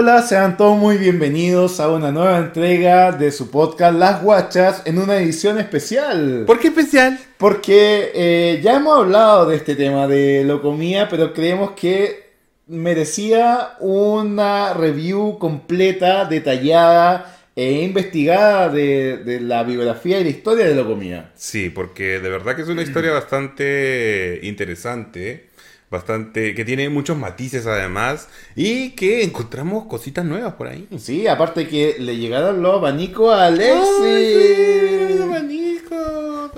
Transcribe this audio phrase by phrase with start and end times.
[0.00, 4.98] hola, sean todos muy bienvenidos a una nueva entrega de su podcast Las Guachas en
[4.98, 6.44] una edición especial.
[6.46, 7.18] ¿Por qué especial?
[7.36, 12.30] Porque eh, ya hemos hablado de este tema de locomía, pero creemos que
[12.66, 20.76] merecía una review completa, detallada e investigada de, de la biografía y la historia de
[20.76, 21.30] locomía.
[21.34, 25.49] Sí, porque de verdad que es una historia bastante interesante
[25.90, 30.86] bastante, que tiene muchos matices además y que encontramos cositas nuevas por ahí.
[30.98, 34.00] Sí, aparte que le llegaron los abanicos a Alexis.
[34.00, 36.50] ¡Ay, sí, abanicos!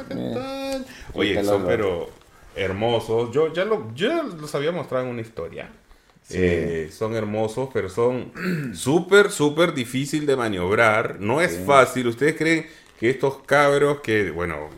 [1.15, 2.11] Oye, son pero
[2.55, 3.31] hermosos.
[3.33, 5.71] Yo ya, lo, yo los había mostrado en una historia.
[6.23, 6.37] Sí.
[6.39, 8.33] Eh, son hermosos, pero son
[8.75, 11.21] súper, súper difícil de maniobrar.
[11.21, 11.63] No es sí.
[11.67, 12.07] fácil.
[12.07, 12.67] ¿Ustedes creen
[13.01, 14.69] que estos cabros que, bueno,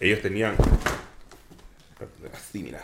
[0.00, 0.56] ellos tenían...
[2.32, 2.82] Así, mira.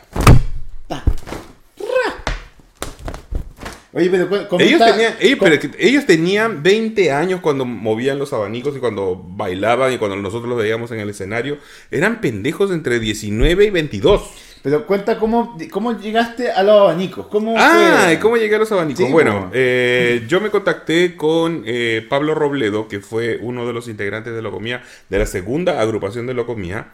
[3.97, 4.93] Oye, pero ¿cómo ellos, está?
[4.93, 9.97] tenían, ellos, pero ellos, tenían 20 años cuando movían los abanicos y cuando bailaban y
[9.97, 11.57] cuando nosotros los veíamos en el escenario.
[11.91, 14.23] Eran pendejos entre 19 y 22.
[14.63, 17.29] Pero cuenta cómo, cómo llegaste a los abanicos.
[17.29, 19.07] ¿Cómo ah, cómo llegué a los abanicos?
[19.07, 23.89] Sí, bueno, eh, yo me contacté con eh, Pablo Robledo, que fue uno de los
[23.89, 26.89] integrantes de Locomía, de la segunda agrupación de Locomía.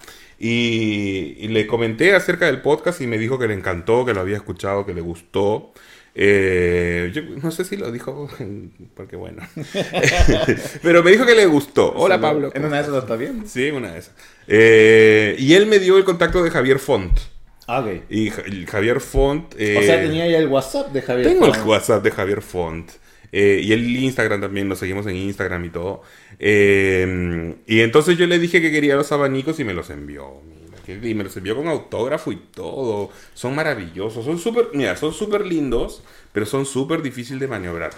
[0.45, 4.21] Y, y, le comenté acerca del podcast y me dijo que le encantó, que lo
[4.21, 5.73] había escuchado, que le gustó.
[6.17, 8.29] Eh, yo no sé si lo dijo
[8.97, 9.43] porque bueno.
[10.83, 11.93] Pero me dijo que le gustó.
[11.95, 12.51] Hola Pablo.
[12.55, 13.45] En una de esas está bien.
[13.47, 14.15] Sí, una de esas.
[14.49, 17.17] Eh, y él me dio el contacto de Javier Font.
[17.69, 18.11] Ah, ok.
[18.11, 18.31] Y
[18.67, 19.55] Javier Font.
[19.57, 21.57] Eh, o sea, tenía ya el WhatsApp de Javier tengo Font.
[21.57, 22.91] el WhatsApp de Javier Font.
[23.33, 26.03] Eh, y el Instagram también, lo seguimos en Instagram y todo.
[26.39, 30.41] Eh, y entonces yo le dije que quería los abanicos y me los envió.
[30.87, 33.11] Y me los envió con autógrafo y todo.
[33.35, 34.25] Son maravillosos.
[34.25, 37.93] Son súper, mira, son súper lindos, pero son súper difíciles de maniobrar.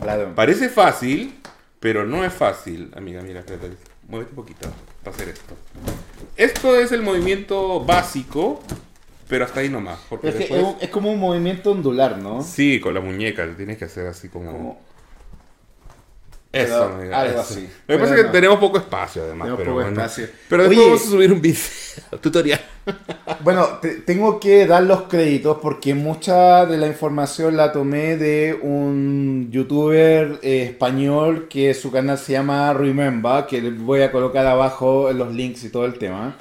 [0.00, 0.34] Claro.
[0.34, 1.34] Parece fácil,
[1.78, 2.90] pero no es fácil.
[2.96, 3.76] Amiga, mira, espérate.
[4.08, 4.68] Muévete un poquito
[5.04, 5.54] para hacer esto.
[6.36, 8.62] Esto es el movimiento básico
[9.28, 9.98] pero hasta ahí nomás.
[10.08, 10.64] Porque es, después...
[10.80, 12.42] es, como un movimiento ondular, ¿no?
[12.42, 14.52] Sí, con la muñeca, tienes que hacer así como...
[14.52, 14.88] como...
[16.50, 17.52] Eso, Pero, amiga, algo eso.
[17.52, 17.68] así.
[17.86, 19.44] Lo que pasa es que tenemos poco espacio, además.
[19.46, 20.00] Tenemos pero poco bueno.
[20.00, 20.28] espacio.
[20.48, 21.60] Pero después Oye, vamos a subir un video
[22.22, 22.60] tutorial.
[23.44, 28.58] Bueno, te- tengo que dar los créditos porque mucha de la información la tomé de
[28.60, 35.12] un youtuber eh, español que su canal se llama Remember, que voy a colocar abajo
[35.12, 36.36] los links y todo el tema.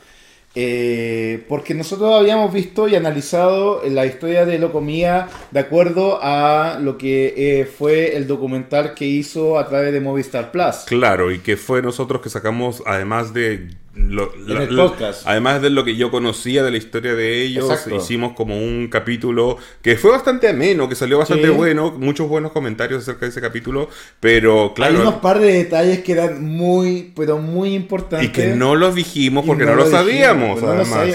[0.60, 6.98] Eh, porque nosotros habíamos visto y analizado la historia de Locomía de acuerdo a lo
[6.98, 10.78] que eh, fue el documental que hizo a través de Movistar Plus.
[10.88, 13.68] Claro, y que fue nosotros que sacamos, además de...
[13.98, 15.24] Lo, En el podcast.
[15.26, 17.96] Además de lo que yo conocía de la historia de ellos, Exacto.
[17.96, 21.54] hicimos como un capítulo que fue bastante ameno, que salió bastante Sí.
[21.54, 24.96] bueno, muchos buenos comentarios acerca de ese capítulo, pero claro...
[24.96, 28.30] Hay unos par de detalles que eran muy, pero muy importantes.
[28.30, 30.62] Y que no los dijimos porque no, no lo no sabíamos.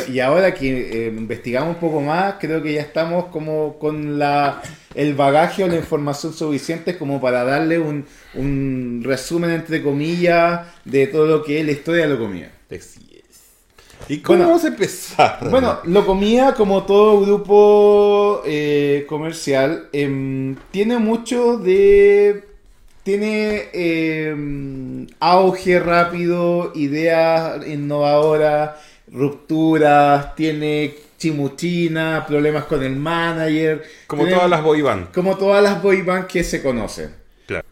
[0.09, 4.61] Y ahora que eh, investigamos un poco más, creo que ya estamos como con la
[4.95, 8.05] el bagaje o la información suficiente como para darle un,
[8.35, 12.51] un resumen entre comillas de todo lo que es la historia de la comida.
[12.71, 13.23] Así es.
[14.09, 15.51] ¿Y cómo Bueno, vamos a empezar?
[15.51, 22.45] Bueno, Locomía, como todo grupo eh, comercial, em, tiene mucho de.
[23.03, 28.79] Tiene em, auge rápido, ideas innovadoras,
[29.11, 33.83] rupturas, tiene chimuchina, problemas con el manager.
[34.07, 35.13] como todas las boy band.
[35.13, 37.11] Como todas las boy band que se conocen.
[37.47, 37.65] Claro.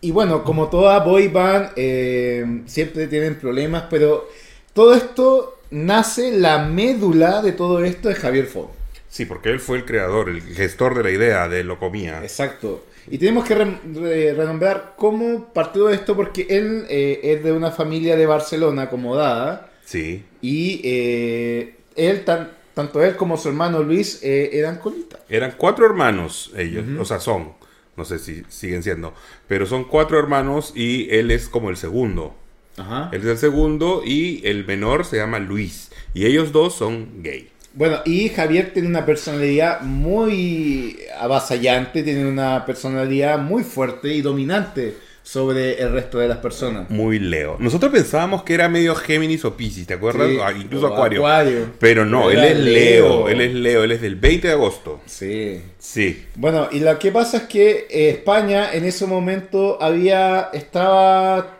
[0.00, 4.28] Y bueno, como toda boy band, eh, siempre tienen problemas, pero
[4.72, 8.70] todo esto nace, la médula de todo esto es Javier Font.
[9.08, 12.20] Sí, porque él fue el creador, el gestor de la idea de Locomía.
[12.22, 12.84] Exacto.
[13.08, 17.70] Y tenemos que re- re- renombrar cómo partió esto, porque él eh, es de una
[17.70, 20.24] familia de Barcelona acomodada, Sí.
[20.42, 25.18] y eh, él, tan- tanto él como su hermano Luis, eh, eran colitas.
[25.30, 27.54] Eran cuatro hermanos ellos, o sea, son,
[27.96, 29.14] no sé si siguen siendo,
[29.48, 32.34] pero son cuatro hermanos y él es como el segundo.
[32.76, 33.08] Ajá.
[33.14, 35.90] Él es el segundo y el menor se llama Luis.
[36.12, 37.48] Y ellos dos son gay.
[37.72, 44.98] Bueno, y Javier tiene una personalidad muy avasallante, tiene una personalidad muy fuerte y dominante
[45.26, 46.88] sobre el resto de las personas.
[46.88, 47.56] Muy Leo.
[47.58, 50.28] Nosotros pensábamos que era medio Géminis o Piscis, ¿te acuerdas?
[50.28, 51.18] Sí, Ah, incluso Acuario.
[51.18, 51.72] Acuario.
[51.80, 53.26] Pero no, él es Leo.
[53.26, 53.28] Leo.
[53.28, 55.00] Él es Leo, él es del 20 de agosto.
[55.04, 55.60] Sí.
[55.80, 56.26] Sí.
[56.36, 61.58] Bueno, y lo que pasa es que eh, España en ese momento había, estaba,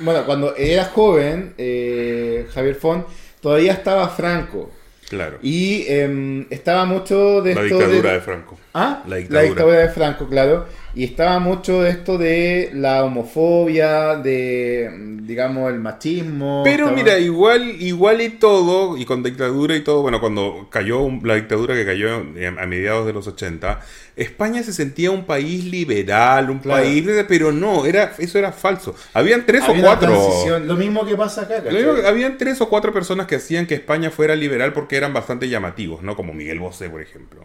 [0.00, 3.06] bueno, cuando era joven, eh, Javier Font,
[3.40, 4.70] todavía estaba Franco.
[5.08, 5.38] Claro.
[5.40, 8.58] Y em, estaba mucho de La esto dictadura de Franco.
[8.74, 9.78] Ah, la dictadura.
[9.78, 10.66] de Franco, claro.
[10.96, 14.90] Y estaba mucho esto de la homofobia, de,
[15.20, 16.62] digamos, el machismo.
[16.64, 21.34] Pero mira, igual, igual y todo, y con dictadura y todo, bueno, cuando cayó la
[21.34, 23.78] dictadura que cayó a mediados de los 80,
[24.16, 28.94] España se sentía un país liberal, un país, pero no, era, eso era falso.
[29.12, 30.58] Habían tres o cuatro.
[30.60, 31.62] Lo mismo que pasa acá.
[32.06, 36.02] habían tres o cuatro personas que hacían que España fuera liberal porque eran bastante llamativos,
[36.02, 36.16] ¿no?
[36.16, 37.44] Como Miguel Bosé, por ejemplo.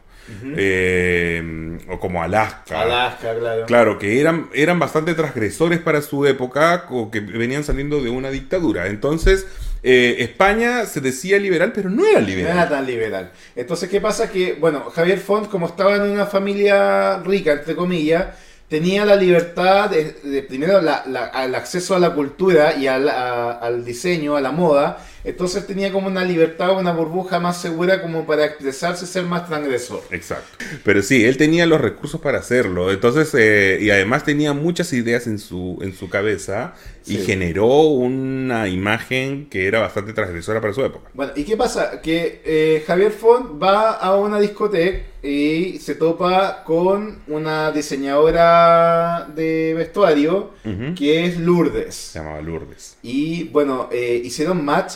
[0.56, 2.80] Eh, o como Alaska.
[2.80, 3.65] Alaska, claro.
[3.65, 8.29] Claro, que eran, eran bastante transgresores para su época, o que venían saliendo de una
[8.29, 8.88] dictadura.
[8.88, 9.47] Entonces
[9.83, 12.53] eh, España se decía liberal, pero no era liberal.
[12.53, 13.31] No era tan liberal.
[13.55, 14.29] Entonces, ¿qué pasa?
[14.29, 18.27] Que, bueno, Javier Font, como estaba en una familia rica, entre comillas,
[18.67, 24.51] tenía la libertad de, primero al acceso a la cultura y al diseño, a la
[24.51, 29.47] moda, entonces tenía como una libertad, una burbuja más segura como para expresarse, ser más
[29.47, 30.01] transgresor.
[30.12, 30.65] Exacto.
[30.83, 32.91] Pero sí, él tenía los recursos para hacerlo.
[32.91, 36.73] Entonces, eh, y además tenía muchas ideas en su, en su cabeza
[37.06, 41.09] y generó una imagen que era bastante transgresora para su época.
[41.13, 42.01] Bueno, ¿y qué pasa?
[42.01, 49.74] Que eh, Javier Font va a una discoteca y se topa con una diseñadora de
[49.75, 50.51] vestuario
[50.95, 51.94] que es Lourdes.
[51.94, 52.97] Se llamaba Lourdes.
[53.03, 54.95] Y bueno, eh, hicieron match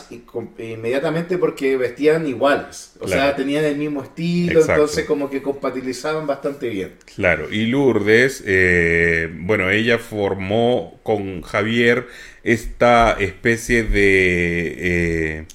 [0.58, 2.92] inmediatamente porque vestían iguales.
[3.00, 6.94] O sea, tenían el mismo estilo, entonces como que compatibilizaban bastante bien.
[7.14, 12.06] Claro, y Lourdes, eh, bueno, ella formó con Javier
[12.42, 14.74] esta especie de...
[14.78, 15.46] Eh,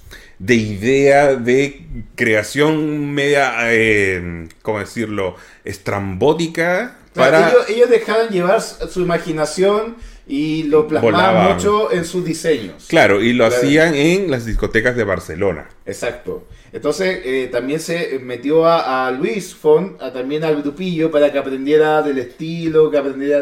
[0.42, 1.86] de idea de
[2.16, 6.98] creación media, eh, ¿cómo decirlo?, estrambótica.
[7.14, 7.54] Para...
[7.70, 9.98] Ellos, dejaban llevar su imaginación
[10.32, 12.86] y lo plasmaban mucho en sus diseños.
[12.88, 15.68] Claro, y lo hacían en las discotecas de Barcelona.
[15.86, 16.48] Exacto.
[16.72, 22.02] Entonces eh, también se metió a, Luis Font, a, también al grupillo, para que aprendiera
[22.02, 23.42] del estilo, que aprendiera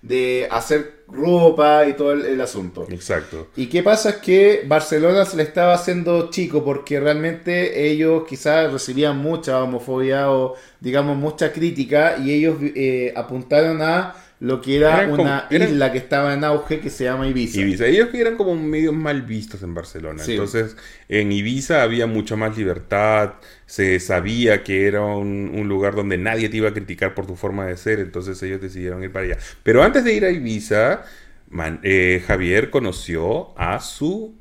[0.00, 2.86] de, hacer ropa y todo el, asunto.
[2.90, 3.48] Exacto.
[3.54, 8.72] Y qué pasa es que Barcelona se le estaba haciendo chico porque realmente ellos quizás
[8.72, 15.06] recibían mucha homofobia o digamos mucha crítica y ellos eh, apuntaron a lo que era
[15.06, 17.60] una isla que estaba en auge que se llama Ibiza.
[17.60, 17.86] Ibiza.
[17.86, 20.22] Ellos que eran como medio mal vistos en Barcelona.
[20.26, 20.76] Entonces,
[21.10, 23.34] en Ibiza había mucha más libertad,
[23.66, 27.66] se sabía que era un, lugar donde nadie te iba a criticar por tu forma
[27.66, 29.38] de ser, entonces ellos decidieron ir para allá.
[29.62, 31.04] Pero antes de ir a Ibiza,
[31.82, 34.34] eh, Javier conoció a su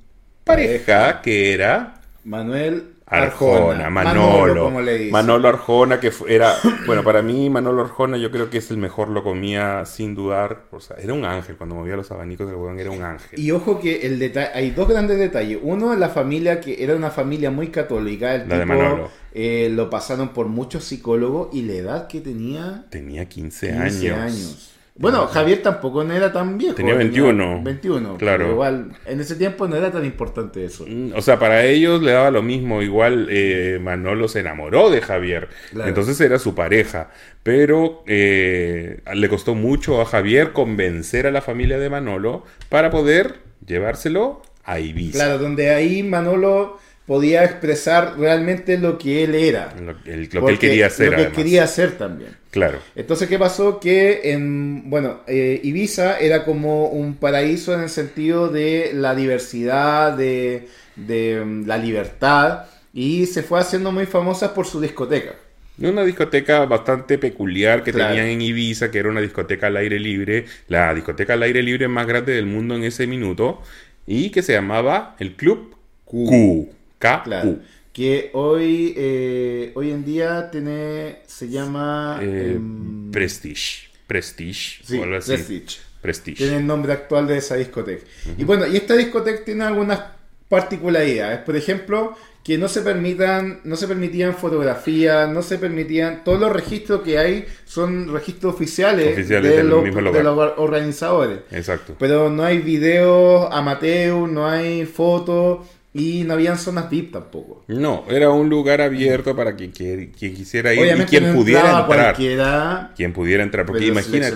[0.45, 2.01] pareja, que era...
[2.23, 4.71] Manuel Arjona, Manolo.
[5.11, 6.53] Manolo, Arjona, que era,
[6.85, 10.63] bueno, para mí Manolo Arjona yo creo que es el mejor lo comía sin dudar.
[10.71, 13.39] O sea, era un ángel, cuando movía los abanicos del huevón era un ángel.
[13.39, 15.59] Y ojo que el detalle, hay dos grandes detalles.
[15.61, 18.35] Uno, la familia, que era una familia muy católica.
[18.35, 19.09] El la de Manolo.
[19.31, 22.85] Eh, lo pasaron por muchos psicólogos y la edad que tenía...
[22.89, 24.68] Tenía 15, 15 años.
[24.99, 26.75] Bueno, Javier tampoco no era tan viejo.
[26.75, 27.63] Tenía 21.
[27.63, 28.17] 21.
[28.17, 28.51] Claro.
[28.51, 30.85] igual, en ese tiempo no era tan importante eso.
[30.85, 32.81] Mm, o sea, para ellos le daba lo mismo.
[32.81, 35.47] Igual eh, Manolo se enamoró de Javier.
[35.73, 37.11] Entonces era su pareja.
[37.43, 43.35] Pero eh, le costó mucho a Javier convencer a la familia de Manolo para poder
[43.65, 45.17] llevárselo a Ibiza.
[45.17, 46.77] Claro, donde ahí Manolo
[47.09, 49.73] podía expresar realmente lo que él era.
[49.81, 51.09] Lo, que él quería hacer.
[51.09, 52.37] Lo que quería hacer también.
[52.51, 52.77] Claro.
[52.95, 53.79] Entonces, ¿qué pasó?
[53.79, 60.15] Que en, bueno, eh, Ibiza era como un paraíso en el sentido de la diversidad,
[60.15, 65.33] de, mm, la libertad, y se fue haciendo muy famosa por su discoteca.
[65.79, 70.45] Una discoteca bastante peculiar que tenían en Ibiza, que era una discoteca al aire libre,
[70.67, 73.63] la discoteca al aire libre más grande del mundo en ese minuto,
[74.05, 75.75] y que se llamaba el Club
[76.05, 76.69] Q.
[76.99, 77.59] Claro,
[77.93, 82.19] que hoy, eh, hoy en día tiene, se llama...
[82.21, 83.89] Eh, em, Prestige.
[84.05, 84.83] Prestige.
[84.83, 85.79] Sí, Prestige.
[86.01, 86.37] Prestige.
[86.37, 88.05] Tiene el nombre actual de esa discoteca.
[88.37, 90.01] Y bueno, y esta discoteca tiene algunas
[90.47, 91.39] particularidades.
[91.39, 96.51] Por ejemplo, que no se permitan, no se permitían fotografías, no se permitían, todos los
[96.51, 101.39] registros que hay son registros oficiales, de, los, de, los organizadores.
[101.51, 101.95] Exacto.
[101.99, 107.63] Pero no hay videos amateur, no hay fotos, y no habían zonas VIP tampoco.
[107.67, 112.93] No, era un lugar abierto para quien, quien, quisiera ir y quien pudiera entrar.
[112.95, 114.35] Quien pudiera entrar, porque imagínate.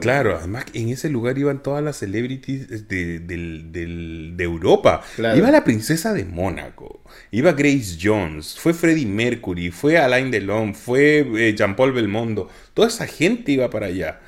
[0.00, 5.02] claro, además en ese lugar iban todas las celebrities de, de Europa.
[5.18, 11.26] Iba la princesa de Mónaco, iba Grace Jones, fue Freddie Mercury, fue Alain Delon, fue
[11.36, 12.48] eh, Jean-Paul Belmondo.
[12.72, 14.20] Toda esa gente iba para allá.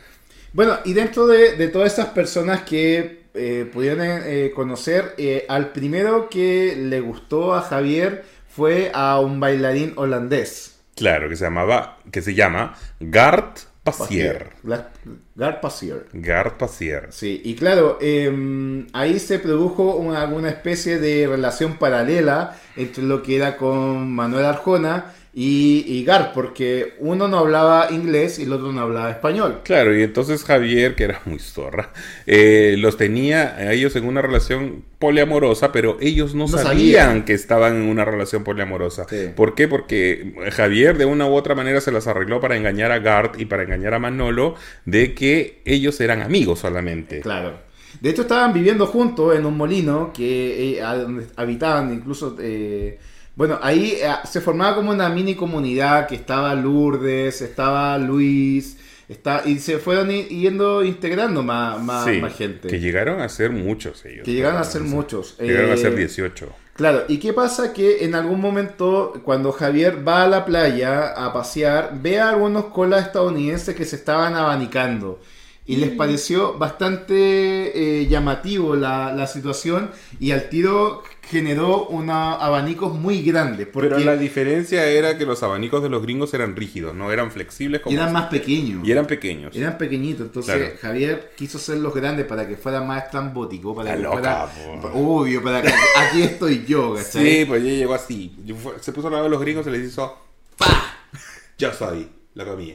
[0.52, 5.72] Bueno, y dentro de, de todas esas personas que eh, pudieron eh, conocer, eh, al
[5.72, 10.80] primero que le gustó a Javier fue a un bailarín holandés.
[10.94, 14.50] Claro, que se llamaba, que se llama Gart Passier.
[14.62, 16.06] Gart Passier.
[16.12, 17.08] Gart Passier.
[17.10, 23.22] Sí, y claro, em, ahí se produjo una, alguna especie de relación paralela entre lo
[23.22, 28.52] que era con Manuel Arjona y, y Gar, porque uno no hablaba inglés y el
[28.52, 29.60] otro no hablaba español.
[29.64, 31.92] Claro, y entonces Javier, que era muy zorra,
[32.26, 37.24] eh, los tenía a ellos en una relación poliamorosa, pero ellos no, No sabían, sabían.
[37.24, 39.06] que estaban en una relación poliamorosa.
[39.08, 39.30] Sí.
[39.34, 39.68] ¿Por qué?
[39.68, 43.46] Porque Javier de una u otra manera se las arregló para engañar a Gart y
[43.46, 47.20] para engañar a Manolo de que ellos eran amigos solamente.
[47.20, 47.58] Claro.
[48.00, 50.82] De hecho, estaban viviendo juntos en un molino que eh,
[51.36, 52.36] habitaban incluso.
[52.40, 52.98] eh,
[53.34, 58.76] bueno, ahí eh, se formaba como una mini comunidad que estaba Lourdes, estaba Luis,
[59.08, 62.68] está, y se fueron yendo integrando más, más, Sí, más gente.
[62.68, 64.24] que llegaron a ser muchos ellos.
[64.24, 65.36] Que llegaron a ser muchos.
[65.38, 66.48] Llegaron a Eh, ser 18.
[66.74, 67.72] Claro, ¿y qué pasa?
[67.74, 72.66] Que en algún momento, cuando Javier va a la playa a pasear, ve a algunos
[72.66, 75.20] colas estadounidenses que se estaban abanicando.
[75.66, 82.94] Y les pareció bastante eh, llamativo la, la situación y al tiro generó unos abanicos
[82.94, 83.66] muy grandes.
[83.68, 87.30] Porque Pero la diferencia era que los abanicos de los gringos eran rígidos, no eran
[87.30, 88.20] flexibles como eran estos.
[88.22, 88.86] más pequeños.
[88.86, 89.54] y eran pequeños.
[89.56, 90.74] Eran pequeñitos, entonces Claro.
[90.80, 94.88] Javier quiso hacerlos grandes para que fuera más estrambótico, para La que loca, fuera po.
[94.94, 97.24] obvio, para que aquí estoy yo, ¿cachai?
[97.40, 98.36] Sí, pues ella llegó así.
[98.80, 100.18] Se puso al lado de los gringos y les hizo
[100.58, 100.96] ¡Pa!
[101.58, 102.74] Yo soy la comida.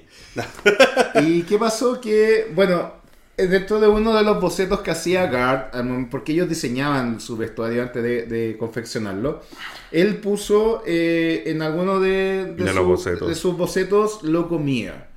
[1.22, 2.00] ¿Y qué pasó?
[2.00, 2.94] Que, bueno,
[3.38, 7.84] dentro de uno de los bocetos que hacía Gard, mom- porque ellos diseñaban su vestuario
[7.84, 9.44] antes de, de confeccionarlo,
[9.92, 13.28] él puso eh, en alguno de, de De su- los bocetos.
[13.28, 15.10] de sus bocetos lo comía.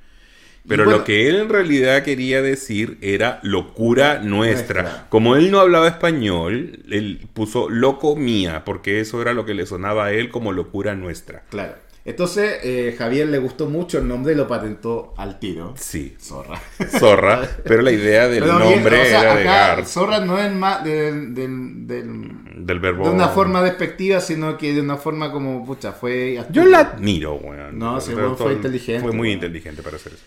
[0.63, 4.83] Y Pero bueno, lo que él en realidad quería decir era locura nuestra.
[4.83, 5.07] Nuestra.
[5.09, 9.65] Como él no hablaba español, él puso loco mía, porque eso era lo que le
[9.65, 11.43] sonaba a él como locura nuestra.
[11.49, 11.75] Claro.
[12.03, 15.73] Entonces, eh, Javier le gustó mucho el nombre y lo patentó al tiro.
[15.77, 16.59] Sí, Zorra.
[16.99, 20.37] zorra, pero la idea del Pero bien, nombre o sea, era de Gar, Zorra no
[20.39, 23.03] es más del, del- del- del verbo.
[23.05, 26.43] de una forma despectiva, sino que de una forma como, pucha, fue...
[26.51, 27.77] Yo la admiro, weón.
[27.77, 30.23] No, sí, Pero weón, fue inteligente, Fue muy inteligente para hacer eso.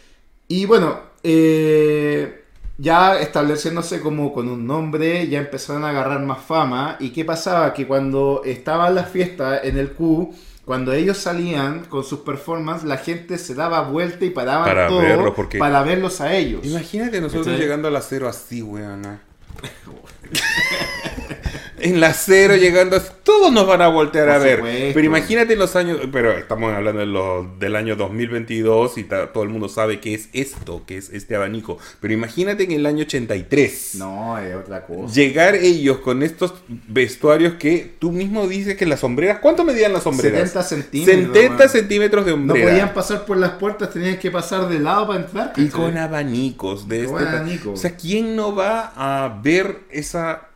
[0.47, 2.45] Y bueno, eh,
[2.79, 6.97] ya estableciéndose como con un nombre, ya empezaron a agarrar más fama.
[7.01, 7.73] ¿Y qué pasaba?
[7.75, 12.97] Que cuando estaban las fiestas en el Q, cuando ellos salían con sus performances, la
[12.97, 16.65] gente se daba vuelta y paraba Para todo verlos, porque- para verlos a ellos.
[16.65, 17.61] Imagínate nosotros ¿Cachai?
[17.61, 19.21] llegando a la cero así, weón.
[21.79, 24.57] en la cero llegando todos nos van a voltear Por a ver.
[24.59, 24.91] supuesto.
[24.95, 29.33] Pero imagínate en los años, pero estamos hablando de los- del año 2022 y ta-
[29.33, 31.79] todo el mundo sabe qué es esto, qué es este abanico.
[32.01, 33.95] Pero imagínate en el año 83.
[33.97, 35.13] No, es otra cosa.
[35.15, 40.03] Llegar ellos con estos vestuarios que tú mismo dices que las sombreras, ¿cuánto medían las
[40.05, 40.51] sombreras?
[40.51, 41.17] 70 centímetros.
[41.35, 41.69] 70 man.
[41.69, 42.71] centímetros de No hombrera.
[42.71, 45.53] podían pasar por las puertas, tenían que pasar de lado para entrar.
[45.57, 47.73] Y con abanicos de este abanicos.
[47.73, 50.49] O sea, ¿quién no va a ver esa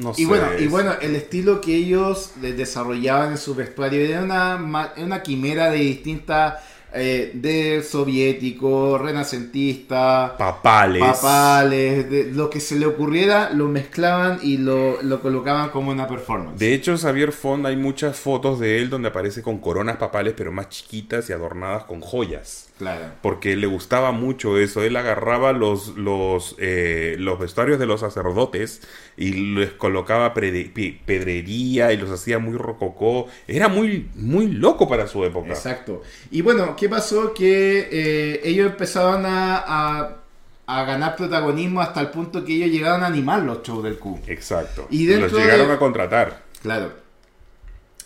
[0.00, 4.00] no Y sé, bueno, y bueno, el estilo que ellos de- desarrollaban en su vestuario
[4.00, 6.54] era una, una quimera de distintas,
[6.92, 11.02] eh, de soviético, renacentista, papales.
[11.02, 16.08] papales, de lo que se le ocurriera, lo mezclaban y lo, lo colocaban como una
[16.08, 16.58] performance.
[16.58, 20.50] De hecho, Xavier Fond hay muchas fotos de él donde aparece con coronas papales, pero
[20.52, 22.69] más chiquitas y adornadas con joyas.
[22.80, 23.12] Claro.
[23.20, 24.82] Porque le gustaba mucho eso.
[24.82, 28.80] Él agarraba los, los, eh, los vestuarios de los sacerdotes
[29.18, 33.26] y les colocaba pedrería y los hacía muy rococó.
[33.46, 35.50] Era muy, muy loco para su época.
[35.50, 36.00] Exacto.
[36.30, 37.34] Y bueno, ¿qué pasó?
[37.34, 40.16] Que eh, ellos empezaron a, a-
[40.66, 44.20] a ganar protagonismo hasta el punto que ellos llegaron a animar los shows del Q.
[44.26, 44.86] Exacto.
[44.88, 46.42] Y los llegaron de- a contratar.
[46.62, 46.92] Claro.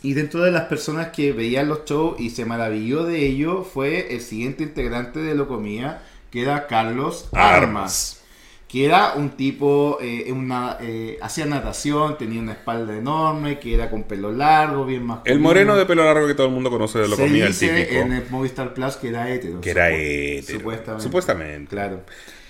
[0.04, 4.14] Y dentro de las personas que veían los shows y se maravilló de ello fue
[4.14, 7.62] el siguiente integrante de Locomía, que era Carlos Armas.
[7.62, 8.20] Armas.
[8.68, 13.88] Que era un tipo, eh, una, eh, hacía natación, tenía una espalda enorme, que era
[13.88, 15.34] con pelo largo, bien masculino.
[15.34, 17.58] El moreno de pelo largo que todo el mundo conoce de lo Se comía, el
[17.58, 17.94] típico.
[17.94, 19.62] en el Movistar Plus que era hétero.
[19.62, 20.58] Que era hétero.
[20.58, 21.02] Supuestamente.
[21.02, 21.70] Supuestamente.
[21.70, 22.02] Claro.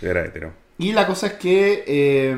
[0.02, 0.52] Era hétero.
[0.78, 2.36] Y la cosa es que eh,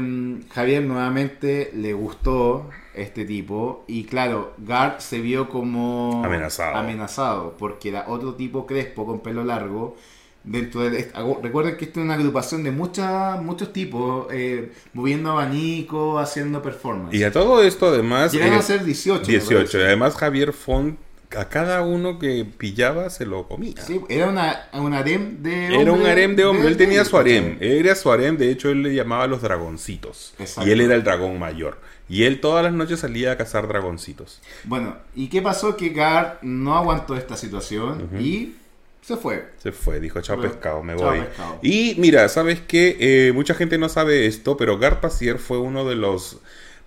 [0.53, 6.77] Javier nuevamente le gustó este tipo y claro, Gart se vio como Amenazado.
[6.77, 9.97] amenazado porque era otro tipo crespo con pelo largo.
[10.45, 15.33] Dentro de este- recuerden que esto es una agrupación de muchas muchos tipos eh, moviendo
[15.33, 17.13] abanico, haciendo performance.
[17.15, 18.33] Y a todo esto, además.
[18.33, 19.23] Llegaron eh, a ser 18.
[19.23, 19.53] me 18.
[19.53, 19.85] Y parece.
[19.85, 20.99] además, Javier Font
[21.37, 23.75] a cada uno que pillaba se lo comía.
[23.85, 25.83] Sí, era una, un harem de hombre.
[25.83, 26.69] Era un harem de hombre.
[26.69, 27.59] Él tenía su harem.
[27.61, 28.37] Era su harem.
[28.37, 30.35] De hecho, él le llamaba los dragoncitos.
[30.65, 31.79] Y él era el dragón mayor.
[32.09, 34.41] Y él todas las noches salía a cazar dragoncitos.
[34.65, 35.77] Bueno, ¿y qué pasó?
[35.77, 38.55] Que Gar no aguantó esta situación y
[39.03, 39.51] se fue.
[39.59, 41.23] Se fue, dijo, chao pescado, me voy.
[41.63, 42.97] Y mira, ¿sabes qué?
[42.99, 46.39] Eh, mucha gente no sabe esto, pero Gar Pacier fue uno de los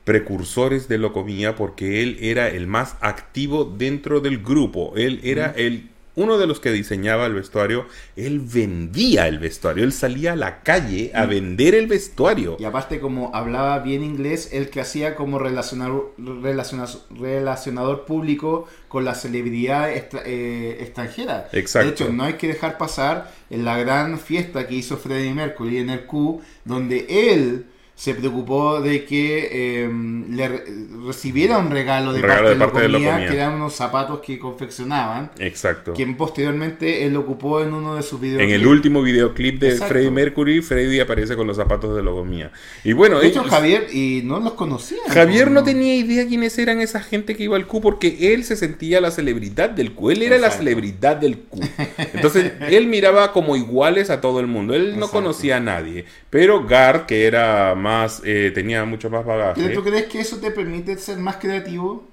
[0.09, 4.93] precursores de Locomía porque él era el más activo dentro del grupo.
[4.95, 7.85] Él era el uno de los que diseñaba el vestuario,
[8.15, 12.57] él vendía el vestuario, él salía a la calle a vender el vestuario.
[12.59, 19.13] Y aparte como hablaba bien inglés, él que hacía como relacionador, relacionador público con la
[19.13, 21.49] celebridad eh, extranjera.
[21.53, 21.87] Exacto.
[21.87, 25.77] De hecho, no hay que dejar pasar en la gran fiesta que hizo Freddie Mercury
[25.77, 27.67] en el Q, donde él
[27.99, 30.63] se preocupó de que em, le
[31.05, 35.31] recibiera un regalo de, parte, de, parte de, que eran unos zapatos que confeccionaban.
[35.37, 35.91] Exacto.
[35.95, 38.41] Quien posteriormente él lo ocupó en uno de sus videos.
[38.41, 42.53] En el último videoclip de Freddie Mercury, Freddie aparece con los zapatos de Logomía.
[42.85, 44.99] Y bueno, de hecho Javier y no los conocía.
[45.09, 48.55] Javier no, tenía idea quiénes eran esa gente que iba al Q porque él se
[48.55, 50.11] sentía la celebridad del Q.
[50.11, 51.59] Él era la celebridad del Q.
[52.13, 54.73] Entonces él miraba como iguales a todo el mundo.
[54.73, 56.05] Él no conocía a nadie.
[56.29, 57.88] Pero Gar, que era más
[58.23, 59.69] eh, tenía mucho más bagaje.
[59.69, 62.07] ¿Tú crees que eso te permite ser más creativo?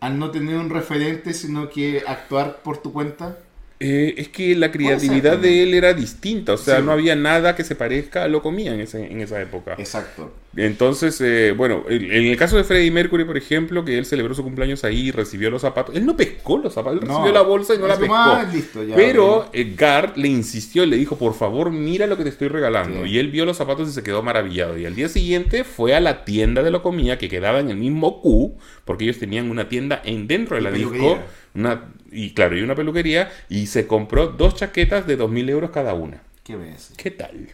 [0.00, 3.38] Al no tener un referente, sino que actuar por tu cuenta.
[3.80, 7.62] Eh, es que la creatividad de él era distinta, o sea, no había nada que
[7.62, 9.76] se parezca a lo comía en, en esa época.
[9.78, 10.32] Exacto.
[10.56, 14.42] Entonces, eh, bueno, en el caso de Freddie Mercury, por ejemplo, que él celebró su
[14.42, 17.74] cumpleaños ahí y recibió los zapatos, él no pescó los zapatos, él recibió la bolsa
[17.74, 18.14] y no la pescó.
[18.16, 18.50] Ah,
[18.96, 23.06] Pero Edgar le insistió, le dijo, por favor, mira lo que te estoy regalando.
[23.06, 24.78] Y él vio los zapatos y se quedó maravillado.
[24.78, 27.76] Y al día siguiente fue a la tienda de lo comía, que quedaba en el
[27.76, 31.18] mismo Q, porque ellos tenían una tienda en dentro de la disco
[31.54, 35.94] una, y claro, y una peluquería, y se compró dos chaquetas de 2.000 euros cada
[35.94, 36.22] una.
[36.48, 36.92] ¿Qué ves?
[36.96, 37.46] ¿Qué tal?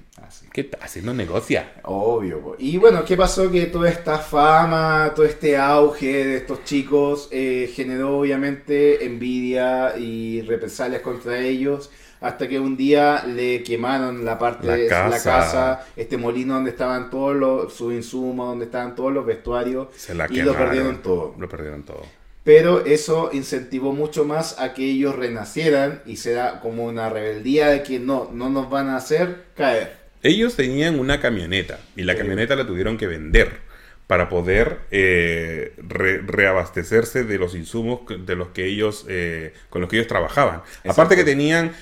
[0.52, 0.80] ¿Qué tal?
[0.80, 1.72] Haciendo negocia.
[1.82, 2.54] Obvio.
[2.60, 3.50] Y bueno, ¿qué pasó?
[3.50, 10.42] Que toda esta fama, todo este auge de estos chicos eh, generó obviamente envidia y
[10.42, 11.90] represalias contra ellos.
[12.20, 17.10] Hasta que un día le quemaron la parte de la casa, este molino donde estaban
[17.10, 19.88] todos los, sus insumos, donde estaban todos los vestuarios.
[19.96, 21.34] Se la y lo perdieron todo.
[21.36, 26.84] Lo perdieron todo pero eso incentivó mucho más a que ellos renacieran y será como
[26.84, 29.96] una rebeldía de que no, no nos van a hacer caer.
[30.22, 33.64] Ellos tenían una camioneta y la camioneta la tuvieron que vender
[34.06, 39.96] para poder eh, reabastecerse de los insumos de los que ellos eh, con los que
[39.96, 40.60] ellos trabajaban.
[40.86, 41.72] Aparte que tenían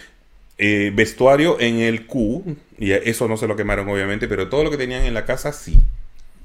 [0.59, 4.71] eh, vestuario en el Q y eso no se lo quemaron obviamente, pero todo lo
[4.71, 5.77] que tenían en la casa sí.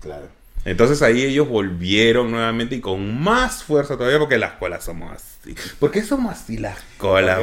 [0.02, 0.28] Claro.
[0.66, 5.56] Entonces ahí ellos volvieron nuevamente y con más fuerza todavía porque las colas somos así.
[5.80, 7.40] ¿Por qué somos así las colas,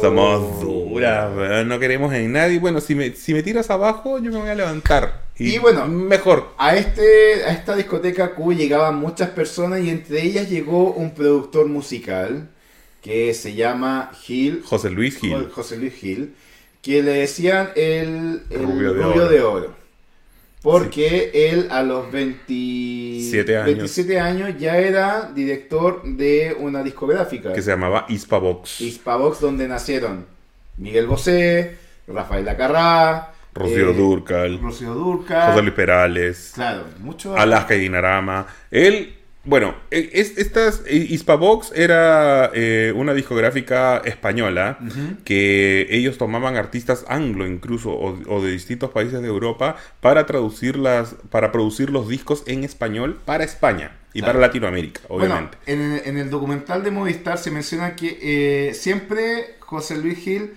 [0.00, 2.58] somos, duras, no queremos en nadie.
[2.58, 5.22] Bueno, si me, si me tiras abajo, yo me voy a levantar.
[5.38, 6.50] Y, bueno, mejor.
[6.58, 11.66] A, este, a esta discoteca Q llegaban muchas personas y entre ellas llegó un productor
[11.66, 12.48] musical
[13.02, 14.62] que se llama Gil.
[14.64, 15.50] José Luis Gil.
[15.50, 16.34] José Luis Gil.
[16.80, 19.74] Que le decían el, rubio, de, oro.
[20.62, 23.56] Porque él a los 27
[24.20, 24.56] años.
[24.58, 27.52] ya era director de una discográfica.
[27.52, 28.80] Que se llamaba Hispavox.
[28.80, 30.26] Hispavox, donde nacieron
[30.76, 37.74] Miguel Bosé, Rafael Lacarrá, Rocío eh, Durcal, Rocío Durcal, José Luis Perales, claro, mucho Alaska
[37.74, 38.46] y Dinarama.
[38.70, 44.78] Él bueno, e, es, estas, e, Hispavox era eh, una discográfica española
[45.24, 51.50] que ellos tomaban artistas anglo incluso o, de distintos países de Europa para traducirlas, para
[51.50, 55.58] producir los discos en español para España y para Latinoamérica, obviamente.
[55.66, 60.52] Bueno, en, el documental de Movistar se menciona que eh, siempre José Luis Gil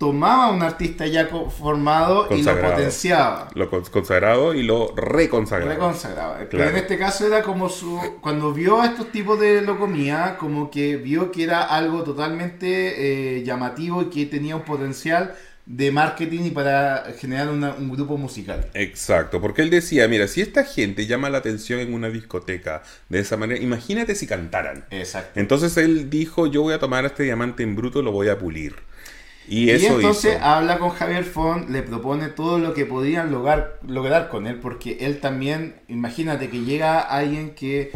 [0.00, 3.50] tomaba un artista ya formado y lo potenciaba.
[3.52, 5.74] Lo consagrado y lo reconsagraba.
[5.74, 6.38] Reconsagraba.
[6.50, 8.00] Pero en este caso era como su.
[8.22, 13.44] Cuando vio a estos tipos de locomía, como que vio que era algo totalmente eh,
[13.44, 15.34] llamativo y que tenía un potencial
[15.66, 18.70] de marketing y para generar un grupo musical.
[18.72, 23.18] Exacto, porque él decía, mira, si esta gente llama la atención en una discoteca de
[23.18, 24.86] esa manera, imagínate si cantaran.
[24.90, 25.38] Exacto.
[25.38, 28.38] Entonces él dijo, yo voy a tomar este diamante en bruto y lo voy a
[28.38, 28.76] pulir.
[29.50, 34.46] Y, entonces habla con Javier Font, le propone todo lo que podían lograr, lograr con
[34.46, 37.90] él, porque él también, imagínate que llega alguien que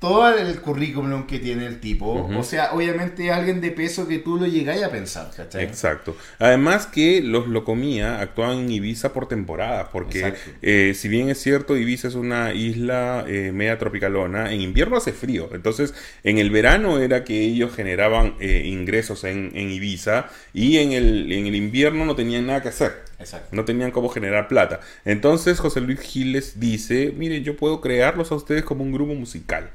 [0.00, 4.38] todo el currículum que tiene el tipo, o sea, obviamente alguien de peso que tú
[4.38, 5.62] lo llegáis a pensar, ¿cachai?
[5.62, 6.16] Exacto.
[6.38, 10.32] Además que los Locomía actuaban en Ibiza por temporada, porque
[10.62, 15.12] eh, si bien es cierto, Ibiza es una isla eh, media tropicalona, en invierno hace
[15.12, 15.92] frío, entonces
[16.24, 21.30] en el verano era que ellos generaban eh, ingresos en, en, Ibiza y en el,
[21.30, 23.04] en el invierno no tenían nada que hacer.
[23.18, 23.54] Exacto.
[23.54, 24.80] No tenían cómo generar plata.
[25.04, 29.68] Entonces José Luis Giles dice, mire, yo puedo crearlos a ustedes como un grupo musical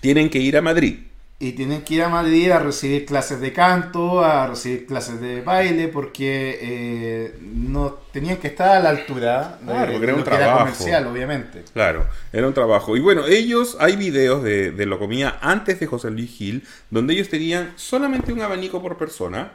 [0.00, 0.98] tienen que ir a Madrid.
[1.38, 5.42] Y tienen que ir a Madrid a recibir clases de canto, a recibir clases de
[5.42, 10.58] baile, porque eh, no tenían que estar a la altura claro, porque era un trabajo.
[10.60, 11.62] comercial, obviamente.
[11.74, 12.96] Claro, era un trabajo.
[12.96, 17.12] Y bueno, ellos, hay videos de, de lo comía antes de José Luis Gil, donde
[17.12, 19.52] ellos tenían solamente un abanico por persona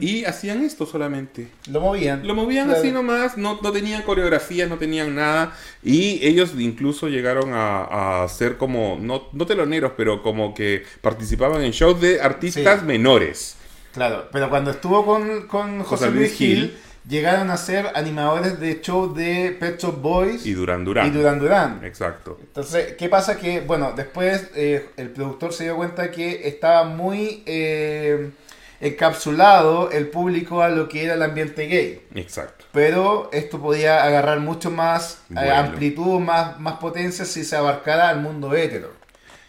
[0.00, 1.48] y hacían esto solamente.
[1.70, 2.26] Lo movían.
[2.26, 5.52] Lo movían así nomás, no, no tenían coreografías, no tenían nada.
[5.82, 11.72] Y ellos incluso llegaron a, ser como, no, no teloneros, pero como que participaban en
[11.72, 13.56] shows de artistas menores.
[13.92, 16.76] Claro, pero cuando estuvo con, con José, Luis Gil,
[17.08, 21.06] llegaron a ser animadores de shows de Pet Shop Boys y Duran Duran.
[21.06, 21.80] Y Duran Duran.
[21.84, 22.38] Exacto.
[22.40, 23.38] Entonces, ¿qué pasa?
[23.38, 27.42] Que, bueno, después eh, el productor se dio cuenta que estaba muy...
[27.46, 28.30] Eh,
[28.80, 32.06] encapsulado el público a lo que era el ambiente gay.
[32.14, 32.66] Exacto.
[32.72, 38.20] Pero esto podía agarrar mucho más eh, amplitud, más, más potencia si se abarcara al
[38.20, 38.92] mundo hetero.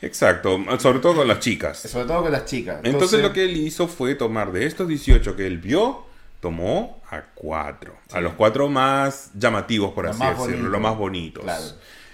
[0.02, 1.80] Exacto, sobre todo con las chicas.
[1.80, 2.80] Sobre todo con las chicas.
[2.84, 6.06] Entonces, lo que él hizo fue tomar de estos 18 que él vio,
[6.40, 7.96] tomó a cuatro.
[8.12, 11.46] A los cuatro más llamativos, por así decirlo, los más bonitos.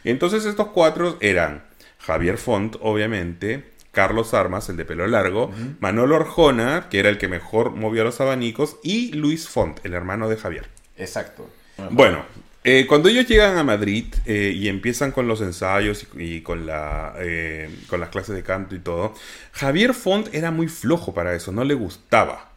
[0.04, 1.64] Entonces estos cuatro eran
[2.00, 7.28] Javier Font, obviamente, Carlos Armas, el de pelo largo, Manolo Orjona, que era el que
[7.28, 10.68] mejor movía los abanicos, y Luis Font, el hermano de Javier.
[10.98, 11.48] Exacto.
[11.92, 12.26] Bueno,
[12.64, 17.14] eh, cuando ellos llegan a Madrid eh, y empiezan con los ensayos y, con, la,
[17.20, 19.14] eh, con las clases de canto y todo,
[19.52, 22.50] Javier Font era muy flojo para eso, no le gustaba.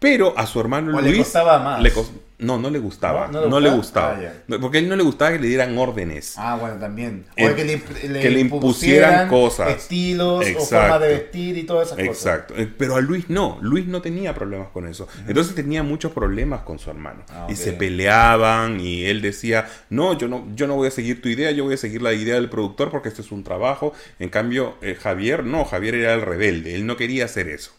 [0.00, 1.12] Pero a su hermano Luis.
[1.12, 1.80] Le costaba más.
[2.42, 3.28] No, no le gustaba.
[3.28, 4.18] No, le gustaba.
[4.20, 6.34] Ah, porque a él no le gustaba que le dieran órdenes.
[6.36, 7.24] Ah, bueno, también.
[7.32, 9.70] O que, le, impusieran cosas.
[9.70, 12.16] Estilos o forma de vestir y todas esas cosas.
[12.16, 12.54] Exacto.
[12.56, 13.58] Eh, pero a Luis no.
[13.62, 15.08] Luis no tenía problemas con eso.
[15.26, 17.22] Entonces tenía muchos problemas con su hermano.
[17.30, 21.22] Ah, y se peleaban y él decía, no yo, no, yo no voy a seguir
[21.22, 23.92] tu idea, yo voy a seguir la idea del productor porque este es un trabajo.
[24.18, 26.74] En cambio, eh, Javier no, Javier era el rebelde.
[26.74, 27.72] Él no quería hacer eso.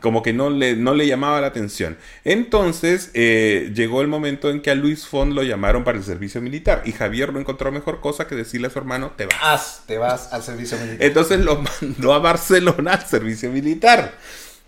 [0.00, 1.96] Como que no le, no le llamaba la atención.
[2.24, 6.40] Entonces eh, llegó el momento en que a Luis Font lo llamaron para el servicio
[6.40, 9.82] militar y Javier no encontró mejor cosa que decirle a su hermano, te vas.
[9.86, 11.06] te vas al servicio militar.
[11.06, 14.14] Entonces lo mandó a Barcelona al servicio militar.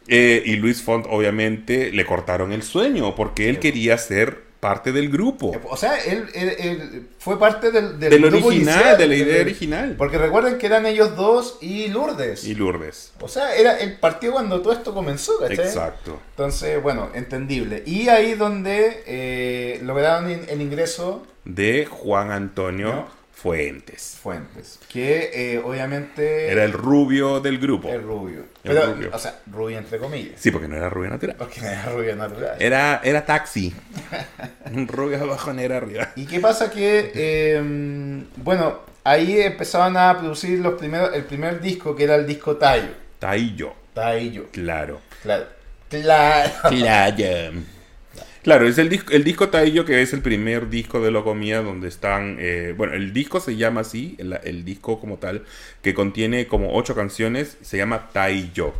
[0.07, 5.09] Eh, y Luis Font obviamente le cortaron el sueño porque él quería ser parte del
[5.09, 5.53] grupo.
[5.69, 9.95] O sea, él, fue parte del, del, grupo original, de la idea original.
[9.97, 12.45] Porque recuerden que eran ellos dos y Lourdes.
[12.45, 13.13] Y Lourdes.
[13.21, 15.67] O sea, era el partido cuando todo esto comenzó, ¿cachai?
[15.67, 16.21] Exacto.
[16.31, 17.83] Entonces, bueno, entendible.
[17.87, 23.07] Y ahí donde eh, lograron el ingreso de Juan Antonio.
[23.41, 24.19] Fuentes.
[24.23, 24.79] Fuentes.
[24.87, 26.49] Que eh, obviamente.
[26.53, 27.89] Era el rubio del grupo.
[27.89, 28.45] El rubio.
[28.63, 30.35] Pero, O sea, rubio entre comillas.
[30.39, 31.37] Sí, porque no era rubio natural.
[31.39, 32.57] Porque no era rubio natural.
[32.59, 33.75] Era, era taxi.
[34.89, 36.11] Rubio abajo, era arriba.
[36.17, 36.71] ¿Y qué pasa?
[36.71, 37.57] Que.
[37.57, 42.59] Em, bueno, ahí empezaban a producir los primeros, el primer disco, que era el disco
[42.59, 42.91] Tayo.
[43.19, 43.73] Tayo.
[43.95, 44.49] Tayo.
[44.53, 45.01] Claro.
[45.23, 45.47] Claro.
[45.89, 46.51] Claro.
[46.69, 47.53] Claro.
[48.43, 51.89] Claro, es el disco, el disco Taillo, que es el primer disco de Locomía, donde
[51.89, 52.39] están.
[52.41, 55.45] Eh, bueno, el disco se llama así, el, disco como tal,
[55.83, 58.73] que contiene como ocho canciones, se llama Taillo.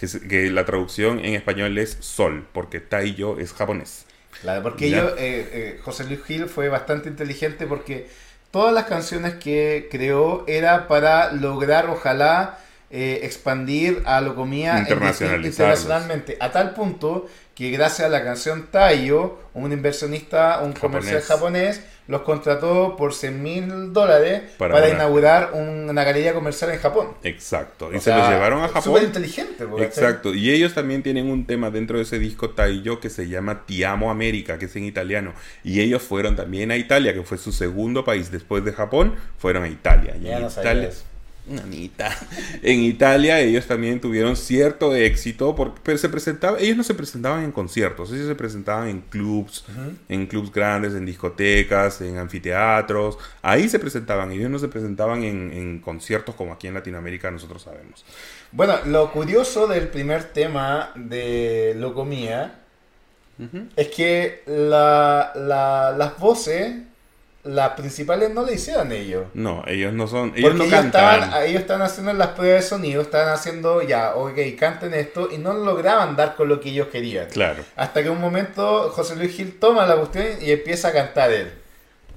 [0.00, 4.06] Que, que la traducción en español es Sol, porque Taillo es japonés.
[4.40, 8.08] Claro, porque yo, eh, eh, José Luis Gil fue bastante inteligente porque
[8.50, 12.58] todas las canciones que creó era para lograr, ojalá,
[12.90, 20.60] expandir a Locomía internacionalmente, a tal punto que gracias a la canción Tayo, un inversionista,
[20.62, 26.78] un comercial japonés, los contrató por 100 mil dólares para, inaugurar una galería comercial en
[26.78, 27.08] Japón.
[27.22, 27.90] Exacto.
[27.94, 28.82] Y se los llevaron a Japón.
[28.82, 29.64] Súper inteligente.
[29.78, 30.34] Exacto.
[30.34, 33.84] Y ellos también tienen un tema dentro de ese disco Tayo que se llama Ti
[33.84, 35.32] amo América, que es en italiano.
[35.62, 39.62] Y ellos fueron también a Italia, que fue su segundo país después de Japón, fueron
[39.62, 40.16] a Italia.
[40.20, 40.90] Y en Italia
[41.46, 42.10] Nanita.
[42.62, 47.44] En Italia ellos también tuvieron cierto éxito, porque, pero se presentaba, ellos no se presentaban
[47.44, 49.64] en conciertos, ellos se presentaban en clubs,
[50.08, 55.80] en clubs grandes, en discotecas, en anfiteatros, ahí se presentaban, ellos no se presentaban en,
[55.80, 58.04] conciertos como aquí en Latinoamérica nosotros sabemos.
[58.52, 62.60] Bueno, lo curioso del primer tema de Locomía
[63.76, 66.76] es que las voces
[67.44, 69.24] las principales no le hicieron ellos.
[69.34, 70.32] No, ellos no son.
[70.34, 71.14] Ellos Porque no ellos cantan.
[71.20, 75.38] estaban, ellos estaban haciendo las pruebas de sonido, estaban haciendo ya, ok, canten esto, y
[75.38, 77.28] no lograban dar con lo que ellos querían.
[77.28, 77.62] Claro.
[77.76, 81.52] Hasta que un momento José Luis Gil toma la cuestión y empieza a cantar él.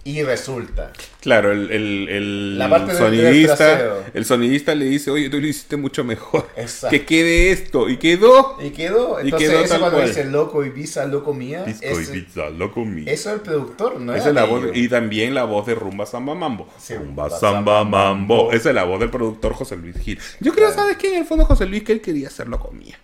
[0.07, 0.93] Y resulta.
[1.19, 5.37] Claro, el, el, el La parte del- del sonidista, el sonidista le dice, oye, tú
[5.41, 6.47] lo hiciste mucho mejor.
[6.55, 6.91] Exacto.
[6.91, 7.89] Que quede esto.
[7.89, 8.55] Y quedó.
[8.63, 9.19] Y quedó.
[9.21, 10.07] Y Entonces, quedó eso cuando cual.
[10.07, 11.65] dice loco Ibiza, loco mía.
[11.65, 13.03] Disco y pizza, loco mío.
[13.05, 14.15] Eso es el productor, ¿no?
[14.15, 16.69] Esa es la voz, y también la voz de Rumba Samba Mambo.
[16.79, 17.97] Sí, Rumba Samba Samba Mambo.
[18.45, 18.51] Mambo.
[18.53, 20.17] Esa es la voz del productor José Luis Gil.
[20.39, 21.09] Yo creo, ¿sabes qué?
[21.09, 22.97] En el fondo José Luis que él quería hacerlo comía.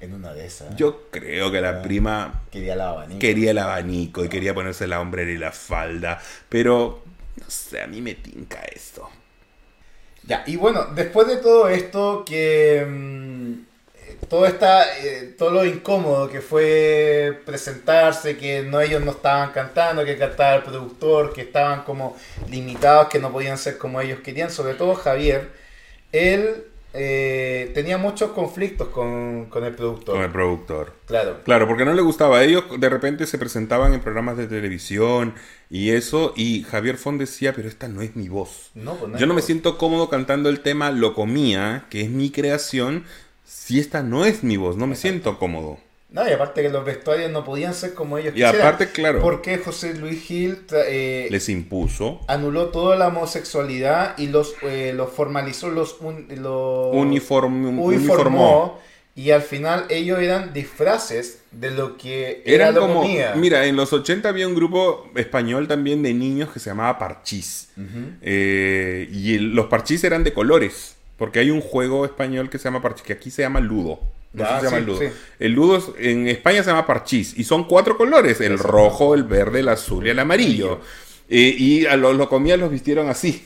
[0.00, 0.76] En una de esas.
[0.76, 1.62] Yo creo que Ah.
[1.62, 3.18] la prima quería la abanico.
[3.18, 6.20] quería el abanico y quería ponerse la hombrera y la falda.
[6.48, 7.02] Pero,
[7.40, 9.08] no sé, a mí me tinca esto.
[10.24, 13.52] Ya, y bueno, después de todo esto, que mm,
[13.94, 19.52] eh, todo esta, eh, todo lo incómodo que fue presentarse, que no ellos no estaban
[19.52, 22.16] cantando, que cantaba el productor, que estaban como
[22.50, 25.48] limitados, que no podían ser como ellos querían, sobre todo Javier,
[26.12, 26.64] él
[26.98, 30.14] eh, tenía muchos conflictos con, con el productor.
[30.14, 30.94] Con el productor.
[31.06, 31.40] Claro.
[31.44, 32.42] Claro, porque no le gustaba.
[32.42, 35.34] Ellos de repente se presentaban en programas de televisión
[35.68, 36.32] y eso.
[36.36, 38.70] Y Javier Font decía, pero esta no es mi voz.
[38.74, 42.30] No, pues Yo no me siento cómodo cantando el tema Lo comía, que es mi
[42.30, 43.04] creación,
[43.44, 44.76] si esta no es mi voz.
[44.76, 45.78] No me siento cómodo.
[46.08, 49.20] No, y aparte que los vestuarios no podían ser como ellos Y aparte, claro.
[49.20, 55.10] Porque José Luis Gil eh, Les impuso anuló toda la homosexualidad y los, eh, los
[55.10, 58.78] formalizó, los, un- los uniform, uniformó, uniformó.
[59.16, 63.34] y al final ellos eran disfraces de lo que era Eran la como, comida.
[63.34, 67.70] mira, en los 80 había un grupo español también de niños que se llamaba Parchís.
[68.22, 70.94] Eh, y el- los parchís eran de colores.
[71.16, 74.00] Porque hay un juego español que se llama parchís, que aquí se llama ludo.
[74.36, 74.98] No Ah, se llama sí, ludo.
[75.00, 75.06] sí.
[75.38, 77.34] El ludo es- en España se llama parchís.
[77.36, 78.72] Y son cuatro colores: el Exacto.
[78.72, 80.80] rojo, el verde, el azul y el amarillo.
[81.28, 83.44] Eh, y a los lo comían, los vistieron así.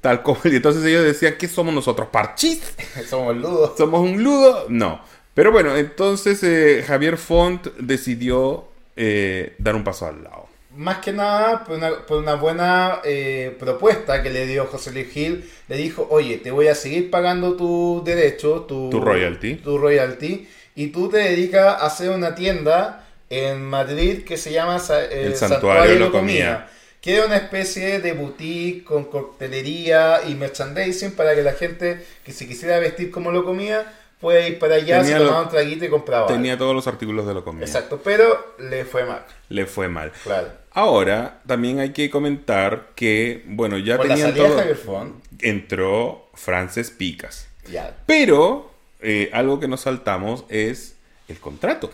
[0.00, 0.38] Tal como.
[0.44, 2.08] Y entonces ellos decían: ¿Qué somos nosotros?
[2.10, 2.60] ¿Parchís?
[3.08, 3.72] Somos ludos.
[3.78, 4.66] ¿Somos un ludo?
[4.68, 5.00] No.
[5.34, 8.66] Pero bueno, entonces eh, Javier Font decidió
[8.96, 10.43] eh, dar un paso al lado.
[10.76, 15.08] Más que nada por una, por una buena eh, propuesta que le dio José Luis
[15.10, 15.48] Gil.
[15.68, 19.54] Le dijo, oye, te voy a seguir pagando tu derecho, tu, Tu royalty.
[19.56, 24.82] tu royalty, y tú te dedicas a hacer una tienda en Madrid que se llama
[24.90, 26.68] eh, El Santuario de Lo Comía.
[27.00, 32.32] Que es una especie de boutique con coctelería y merchandising para que la gente que
[32.32, 35.50] se quisiera vestir como lo comía pueda ir para allá, Tenía se lo- tomaba un
[35.50, 36.26] traguito y compraba.
[36.28, 37.64] Tenía todos los artículos de lo comía.
[37.66, 40.12] Exacto, pero le fue mal, Le fue mal.
[40.22, 40.48] claro.
[40.74, 44.74] Ahora, también hay que comentar que, bueno, ya tenían de todo.
[44.74, 47.46] Font, Entró Frances Picas.
[47.70, 47.96] ya.
[48.06, 50.96] Pero, eh, algo que nos saltamos es
[51.28, 51.92] el contrato.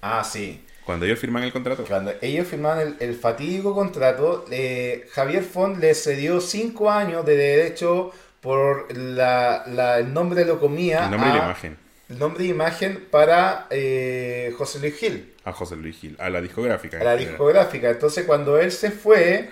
[0.00, 0.64] Ah, sí.
[0.86, 1.84] Cuando ellos firman el contrato.
[1.86, 7.36] Cuando ellos firmaron el, el fatídico contrato, eh, Javier Font le cedió cinco años de
[7.36, 11.04] derecho por la, la- el nombre de lo comía.
[11.04, 11.76] El nombre y la imagen.
[12.08, 16.16] El nombre y imagen para eh, José Luis Gil, A José Luis Gil.
[16.18, 16.98] A la discográfica.
[16.98, 17.90] a la discográfica.
[17.90, 19.50] Entonces, cuando él se fue,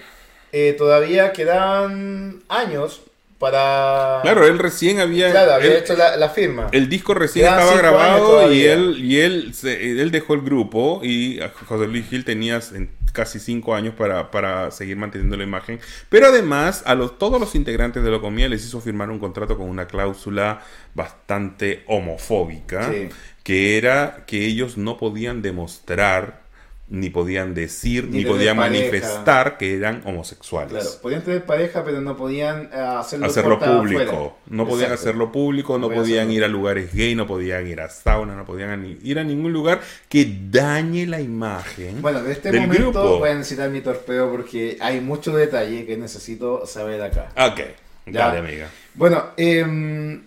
[0.53, 3.03] eh, todavía quedaban años
[3.39, 4.21] para.
[4.23, 5.31] Claro, él recién había.
[5.31, 6.69] Claro, había él- hecho la, la firma.
[6.73, 11.41] El disco recién estaba grabado y él y él se- él dejó el grupo y
[11.67, 15.81] José Luis Gil tenía en- casi cinco años para, para seguir manteniendo la imagen.
[16.11, 19.69] Pero además a los, todos los integrantes de Locomía les hizo firmar un contrato con
[19.71, 20.61] una cláusula
[20.95, 23.09] bastante homofóbica, Sí.
[23.43, 26.43] que era que ellos no podían demostrar,
[26.89, 28.79] ni podían decir, Ni podían pareja.
[28.85, 30.71] manifestar que eran homosexuales.
[30.73, 34.03] Claro, podían tener pareja, pero no podían eh, hacerlo, hacerlo público.
[34.03, 34.33] afuera.
[34.51, 38.37] No podían hacerlo público, no podían ir a lugares gay, no podían ir a sauna,
[38.37, 43.01] no podían ir a ningún lugar que dañe la imagen Bueno, de este del momento
[43.03, 43.19] grupo.
[43.19, 47.33] voy a necesitar mi torpeo porque hay mucho detalle que necesito saber acá.
[47.51, 47.61] Ok,
[48.07, 48.29] Ya.
[48.29, 48.71] dale, amiga.
[48.95, 50.23] Bueno, em,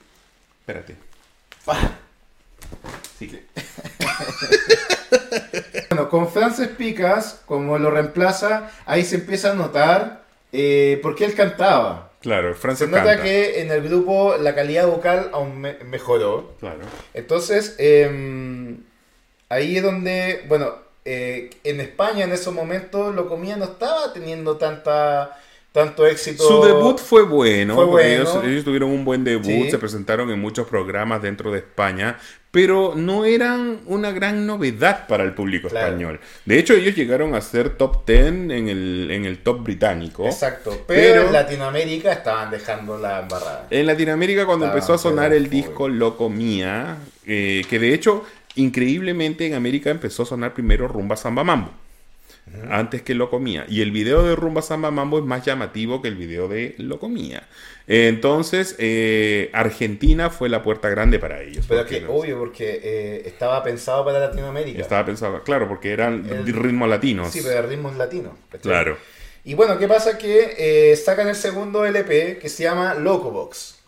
[0.60, 0.96] Espérate.
[1.68, 1.92] ah,
[3.18, 3.44] Sigue.
[6.10, 11.26] bueno, con Frances Picas, como lo reemplaza, ahí se empieza a notar eh, por qué
[11.26, 12.12] él cantaba.
[12.22, 13.24] Claro, Se Frances nota canta.
[13.24, 16.54] que en el grupo la calidad vocal aún me- mejoró.
[16.60, 16.80] Claro.
[17.14, 18.78] Entonces, em,
[19.48, 20.74] ahí es donde, bueno,
[21.06, 25.38] eh, en España en esos momentos lo comía no estaba teniendo tanta
[25.72, 26.44] tanto éxito.
[26.44, 28.22] Su debut fue bueno, Fue bueno.
[28.24, 29.70] Ellos, ellos tuvieron un buen debut, Sí.
[29.72, 32.18] se presentaron en muchos programas dentro de España,
[32.52, 35.88] pero no eran una gran novedad para el público Claro.
[35.88, 36.20] español.
[36.46, 40.26] De hecho, ellos llegaron a ser top 10 en el, en el top británico.
[40.26, 43.68] Exacto, pero, Pero- en Latinoamérica estaban dejando la embarrada.
[43.70, 48.24] En Latinoamérica, cuando Estaban empezó a sonar el disco Loco Mía, eh, que de hecho,
[48.56, 51.72] increíblemente en América empezó a sonar primero Rumba Samba Mambo.
[52.70, 53.66] Antes que lo comía.
[53.68, 57.00] Y el video de Rumba Samba Mambo es más llamativo que el video de lo
[57.00, 57.48] comía.
[57.88, 61.66] Entonces, eh, Argentina fue la puerta grande para ellos.
[61.68, 64.80] Pero que obvio, porque eh, estaba pensado para Latinoamérica.
[64.80, 67.32] Estaba pensado, claro, porque eran ritmos latinos.
[67.32, 68.34] Sí, pero ritmos latinos.
[68.62, 68.98] Claro.
[69.44, 70.18] Y bueno, ¿qué pasa?
[70.18, 72.94] Que eh, sacan el segundo LP que se llama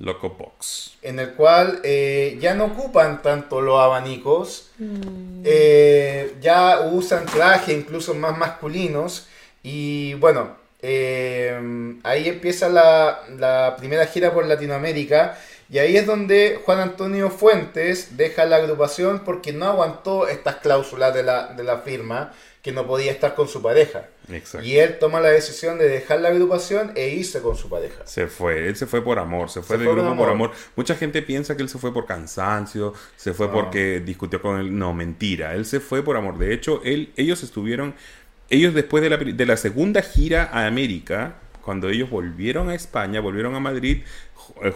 [0.02, 0.08] Locobox.
[0.08, 0.98] Locobox.
[1.02, 1.82] En el cual
[2.40, 5.44] ya no ocupan tanto los abanicos, mm.
[6.42, 9.28] ya usan trajes incluso más masculinos.
[9.64, 15.38] Y bueno, eh, ahí empieza la, primera gira por Latinoamérica
[15.72, 21.16] y ahí es donde Juan Antonio Fuentes deja la agrupación porque no aguantó estas cláusulas
[21.16, 24.10] de la, firma que no podía estar con su pareja.
[24.62, 28.06] Y él toma la decisión de dejar la agrupación e irse con su pareja.
[28.06, 30.52] Se fue, él se fue por amor, se fue del grupo por amor.
[30.76, 34.78] Mucha gente piensa que él se fue por cansancio, se fue porque discutió con él.
[34.78, 36.38] No, mentira, él se fue por amor.
[36.38, 37.96] De hecho, él, ellos estuvieron
[38.50, 43.22] ellos después de la, de la segunda gira a América, cuando ellos volvieron a España,
[43.22, 44.04] volvieron a Madrid,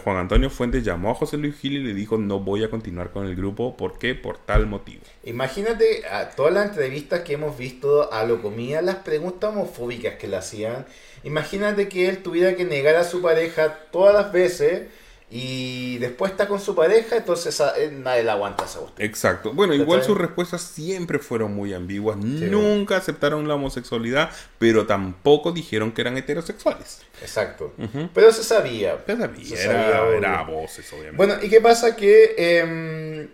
[0.02, 3.10] Juan Antonio Fuentes llamó a José Luis Gil y le dijo no voy a continuar
[3.10, 4.14] con el grupo, ¿por qué?
[4.14, 5.02] Por tal motivo.
[5.24, 10.36] Imagínate a todas las entrevistas que hemos visto a Locomía, las preguntas homofóbicas que le
[10.36, 10.86] hacían.
[11.24, 14.88] Imagínate que él tuviera que negar a su pareja todas las veces
[15.28, 17.60] y después está con su pareja, entonces
[17.92, 19.02] nadie la aguanta esa usted.
[19.02, 19.52] Exacto.
[19.52, 22.16] Bueno, igual sus respuestas siempre fueron muy ambiguas.
[22.16, 27.02] Nunca aceptaron la homosexualidad, pero tampoco dijeron que eran heterosexuales.
[27.20, 27.72] Exacto.
[28.14, 29.02] Pero se sabía.
[29.04, 29.64] Se sabía.
[29.64, 31.16] era, era, voces, obviamente.
[31.16, 31.96] Bueno, ¿y qué pasa?
[31.96, 33.28] Que em,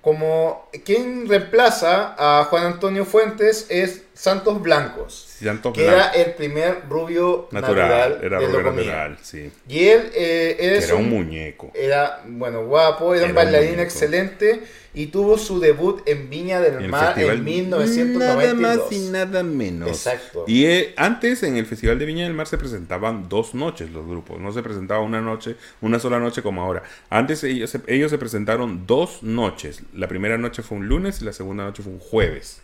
[0.00, 5.28] como quien reemplaza a Juan Antonio Fuentes es Santos Blancos
[5.72, 9.50] que era el primer rubio natural, era rubio natural, sí.
[9.68, 11.70] Y él eh, era un muñeco.
[11.74, 14.62] Era, bueno, guapo, era, un bailarín excelente
[14.98, 18.18] y tuvo su debut en Viña del Mar en 1992.
[18.18, 19.88] Nada más y nada menos.
[19.88, 20.44] Exacto.
[20.48, 24.04] Y eh, antes en el Festival de Viña del Mar se presentaban dos noches los
[24.08, 26.82] grupos, no se presentaba una noche, una sola noche como ahora.
[27.10, 29.82] Antes ellos, ellos se presentaron dos noches.
[29.94, 32.60] La primera noche fue un lunes y la segunda noche fue un jueves.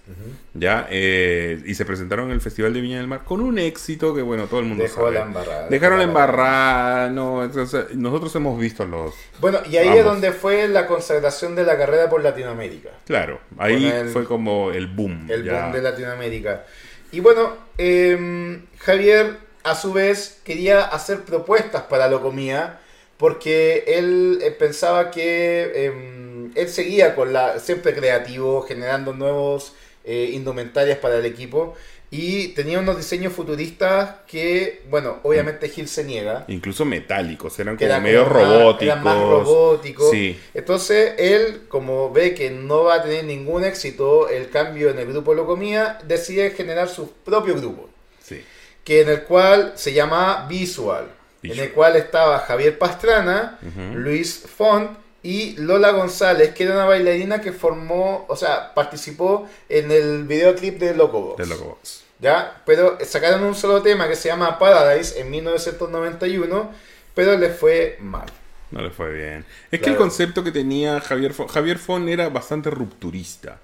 [0.55, 4.13] Ya, eh, y se presentaron en el Festival de Viña del Mar con un éxito
[4.13, 7.49] que, bueno, todo el mundo Dejó La embarrada, Dejaron la embarrada, no,
[7.95, 9.15] nosotros hemos visto los...
[9.41, 12.91] Bueno, y ahí es donde fue la consagración de la carrera por Latinoamérica.
[13.07, 15.27] Claro, ahí fue como el boom.
[15.31, 16.65] El boom de Latinoamérica.
[17.13, 22.81] Y bueno, em, Javier a su vez quería hacer propuestas para Locomía
[23.17, 30.31] porque él eh, pensaba que em, él seguía con la siempre creativo, generando nuevos eh,
[30.33, 31.77] indumentarias para el equipo
[32.17, 36.45] y tenía unos diseños futuristas que, bueno, obviamente Gil se niega.
[36.47, 38.83] Incluso metálicos, eran como medio robóticos.
[38.83, 40.13] Eran más robóticos.
[40.55, 45.09] Entonces él, como ve que no va a tener ningún éxito el cambio en el
[45.09, 47.91] grupo Locomía, decide generar su propio grupo.
[48.23, 48.45] Sí.
[48.85, 51.09] Que en el cual se llama Visual,
[51.43, 53.59] En el cual estaba Javier Pastrana,
[53.93, 59.91] Luis Font y Lola González, que era una bailarina que formó, o sea, participó en
[59.91, 61.39] el videoclip de Locobox.
[61.39, 62.04] De Locobox.
[62.25, 62.63] ¿Ya?
[62.65, 66.73] Pero sacaron un solo tema que se llama Paradise en 1991,
[67.15, 68.27] pero les fue mal.
[68.71, 69.45] No le fue bien.
[69.71, 73.61] Es que el concepto que tenía Javier Fon, Javier Fon era bastante rupturista,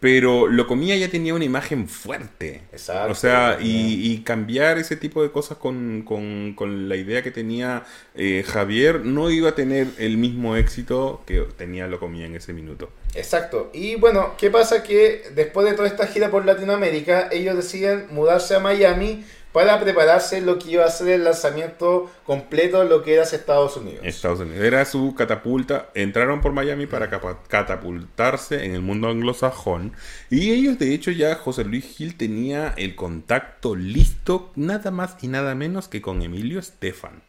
[0.00, 2.62] pero lo comía ya tenía una imagen fuerte.
[2.72, 3.12] Exacto.
[3.12, 7.82] O sea, y, cambiar ese tipo de cosas con, con, la idea que tenía
[8.14, 12.52] eh, Javier no iba a tener el mismo éxito que tenía lo comía en ese
[12.54, 12.90] minuto.
[13.14, 13.70] Exacto.
[13.72, 14.82] Y bueno, ¿qué pasa?
[14.82, 19.24] Que después de toda esta gira por Latinoamérica, ellos deciden mudarse a Miami
[19.54, 23.76] para prepararse lo que iba a ser el lanzamiento completo de lo que era Estados
[23.76, 24.00] Unidos.
[24.02, 24.64] Estados Unidos.
[24.64, 25.90] Era su catapulta.
[25.94, 29.92] Entraron por Miami para catapultarse en el mundo anglosajón.
[30.28, 35.28] Y ellos, de hecho, ya José Luis Gil tenía el contacto listo, nada más y
[35.28, 37.22] nada menos que con Emilio Estefan.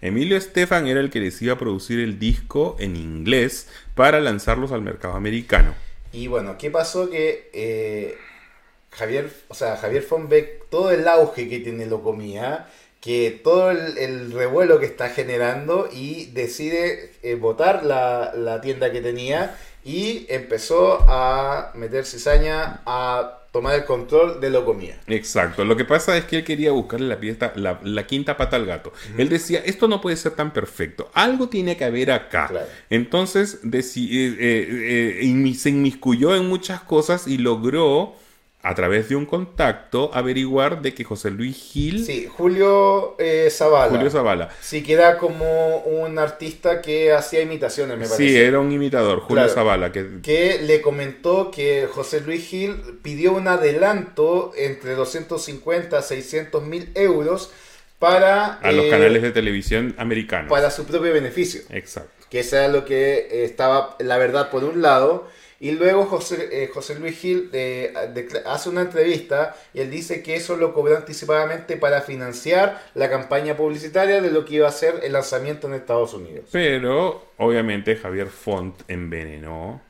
[0.00, 4.72] Emilio Estefan era el que les iba a producir el disco en inglés para lanzarlos
[4.72, 5.74] al mercado americano.
[6.12, 7.10] Y bueno, ¿qué pasó?
[7.10, 8.16] Que eh,
[8.90, 12.66] Javier, o sea, Javier Fonbeck, todo el auge que tiene Locomía,
[13.00, 19.56] que todo el, revuelo que está generando y decide eh, votar la, tienda que tenía
[19.84, 25.00] y empezó a meter cizaña a tomar el control de Locomía.
[25.06, 25.64] Exacto.
[25.64, 28.92] Lo que pasa es que él quería buscarle la, pieza, la, quinta pata al gato.
[29.16, 31.10] Él decía, esto no puede ser tan perfecto.
[31.14, 32.50] Algo tiene que haber acá.
[32.90, 33.80] Entonces eh,
[34.40, 38.14] eh, se inmiscuyó en muchas cosas y logró
[38.60, 42.04] a través de un contacto, averiguar de que José Luis Gil...
[42.04, 43.90] Sí, Julio eh, Zavala.
[43.90, 44.48] Julio Zavala.
[44.60, 48.28] Sí, que era como un artista que hacía imitaciones, me parece.
[48.28, 49.54] Sí, era un imitador, Julio Claro.
[49.54, 49.92] Zavala.
[49.92, 56.62] Que, que le comentó que José Luis Gil pidió un adelanto entre 250 a 600
[56.64, 57.52] mil euros
[58.00, 60.50] para, a los eh, canales de televisión americanos.
[60.50, 61.62] para su propio beneficio.
[61.70, 62.10] Exacto.
[62.28, 65.28] Que eso era lo que estaba, la verdad, por un lado.
[65.60, 67.92] Y luego José, eh, José Luis Gil eh,
[68.46, 73.56] hace una entrevista y él dice que eso lo cobró anticipadamente para financiar la campaña
[73.56, 76.48] publicitaria de lo que iba a ser el lanzamiento en Estados Unidos.
[76.52, 79.80] Pero, obviamente, Javier Font envenenó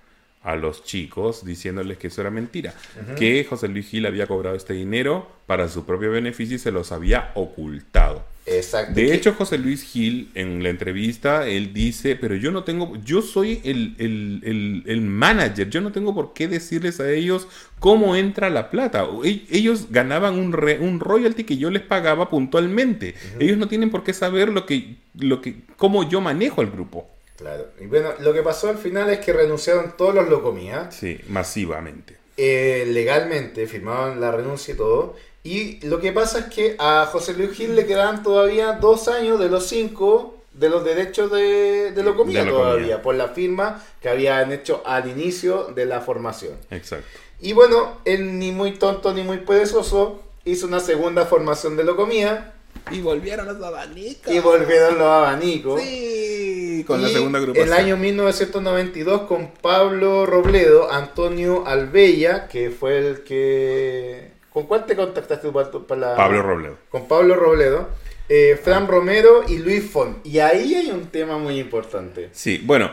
[0.42, 2.72] a los chicos diciéndoles que eso era mentira.
[3.18, 6.92] Que José Luis Gil había cobrado este dinero para su propio beneficio y se los
[6.92, 8.24] había ocultado.
[8.50, 8.94] Exacto.
[8.94, 13.22] De hecho, José Luis Gil, en la entrevista, él dice, pero yo no tengo, yo
[13.22, 17.46] soy el, el- el- el manager, yo no tengo por qué decirles a ellos
[17.78, 19.06] cómo entra la plata.
[19.24, 23.14] E- Ellos ganaban un, re- un royalty que yo les pagaba puntualmente.
[23.38, 27.08] Ellos no tienen por qué saber lo que, lo que, cómo yo manejo el grupo.
[27.36, 27.66] Claro.
[27.80, 30.90] Y bueno, lo que pasó al final es que renunciaron todos los Locomía.
[30.90, 32.16] Sí, masivamente.
[32.36, 35.16] eh, legalmente, firmaron la renuncia y todo.
[35.48, 39.40] Y lo que pasa es que a José Luis Gil le quedaban todavía dos años
[39.40, 44.10] de los cinco de los derechos de, de Locomía De todavía, por la firma que
[44.10, 46.52] habían hecho al inicio de la formación.
[46.70, 47.06] Exacto.
[47.40, 52.52] Y bueno, él ni muy tonto ni muy perezoso hizo una segunda formación de Locomía
[52.90, 54.30] Y volvieron los abanicos.
[54.30, 55.80] y volvieron los abanicos.
[55.80, 57.68] Sí, con la segunda agrupación.
[57.68, 64.36] El año 1992 con Pablo Robledo, Antonio Albella, que fue el que...
[64.58, 66.16] ¿Con cuál te contactaste tú para, la...
[66.16, 66.78] Pablo Robledo.
[66.90, 67.90] Con Pablo Robledo,
[68.28, 70.26] eh, Fran Romero y Luis Font.
[70.26, 72.30] Y ahí hay un tema muy importante.
[72.32, 72.90] Sí, bueno,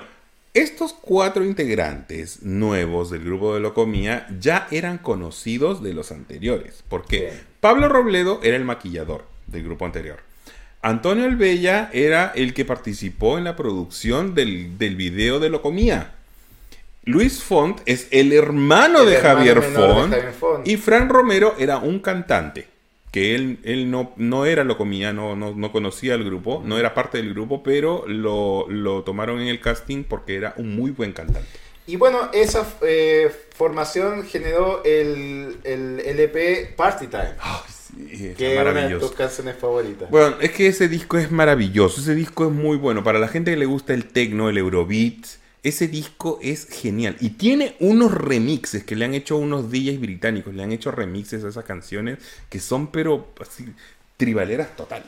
[0.53, 6.83] estos cuatro integrantes nuevos del grupo de Locomía ya eran conocidos de los anteriores.
[6.87, 7.43] Porque Bien.
[7.61, 10.19] Pablo Robledo era el maquillador del grupo anterior.
[10.83, 16.13] Antonio Albella era el que participó en la producción del, del video de Locomía.
[17.05, 20.13] Luis Font es el hermano El de hermano Javier de Font.
[20.13, 20.67] Javier Font.
[20.67, 22.67] Y Fran Romero era un cantante.
[23.11, 26.93] Que él, él no, no era Locomía, no, no, no conocía el grupo, no era
[26.93, 31.13] parte del grupo, pero lo, lo tomaron en el casting porque era un muy buen
[31.13, 31.47] cantante.
[31.87, 37.35] Y bueno, esa eh, formación generó el, el LP Party Time,
[38.09, 40.09] Sí, que es una de tus canciones favoritas.
[40.09, 43.03] Bueno, es que ese disco es maravilloso, ese disco es muy bueno.
[43.03, 45.25] Para la gente que le gusta el techno, el eurobeat,
[45.65, 47.17] ese disco es genial.
[47.19, 51.43] Y tiene unos remixes que le han hecho unos DJs británicos, le han hecho remixes
[51.43, 53.65] a esas canciones que son pero así,
[54.15, 55.07] tribaleras totales.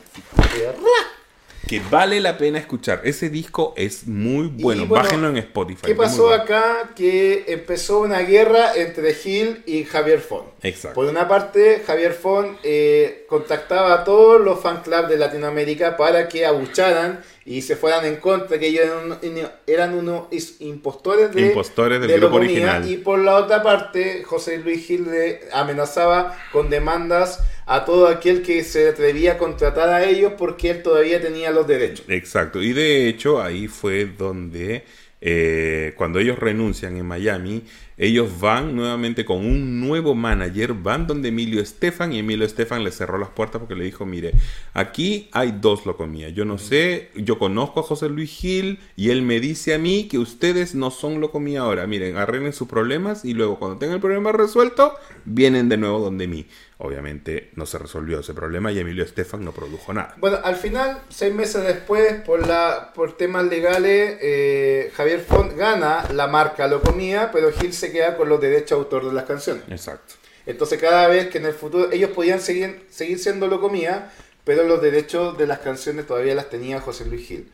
[1.68, 3.02] Que vale la pena escuchar.
[3.04, 4.86] Ese disco es muy bueno.
[4.86, 5.82] bueno, Bájenlo en Spotify.
[5.86, 6.42] ¿Qué pasó bueno.
[6.42, 6.90] acá?
[6.96, 10.48] Que empezó una guerra entre Gil y Javier Font.
[10.62, 10.94] Exacto.
[10.94, 16.26] Por una parte, Javier Font eh, contactaba a todos los fan clubs de Latinoamérica para
[16.26, 20.26] que abucharan y se fueran en contra, que ellos eran, un- eran unos
[20.60, 22.88] impostores de, Impostores del de grupo original.
[22.90, 28.42] Y por la otra parte, José Luis Gil le amenazaba con demandas a todo aquel
[28.42, 32.04] que se atrevía a contratar a ellos porque él todavía tenía los derechos.
[32.08, 32.62] Exacto.
[32.62, 34.84] Y de hecho, ahí fue donde,
[35.20, 37.64] eh, cuando ellos renuncian en Miami,
[37.98, 42.92] ellos van nuevamente con un nuevo manager, van donde Emilio Estefan y Emilio Estefan le
[42.92, 44.34] cerró las puertas porque le dijo, mire,
[44.72, 46.32] aquí hay dos locomías.
[46.32, 50.06] Yo no sé, yo conozco a José Luis Gil y él me dice a mí
[50.08, 51.86] que ustedes no son locomía ahora.
[51.88, 54.94] Miren, arreglen sus problemas y luego cuando tengan el problema resuelto,
[55.24, 56.46] vienen de nuevo donde mí.
[56.80, 60.14] Obviamente no se resolvió ese problema y Emilio Estefan no produjo nada.
[60.18, 66.04] Bueno, al final, seis meses después, por la por temas legales, eh, Javier Font gana
[66.12, 69.64] la marca Locomía, pero Gil se queda con los derechos de autor de las canciones.
[69.70, 70.14] Exacto.
[70.46, 74.10] Entonces, cada vez que en el futuro ellos podían seguir, seguir siendo Locomía,
[74.44, 77.50] pero los derechos de las canciones todavía las tenía José Luis Gil.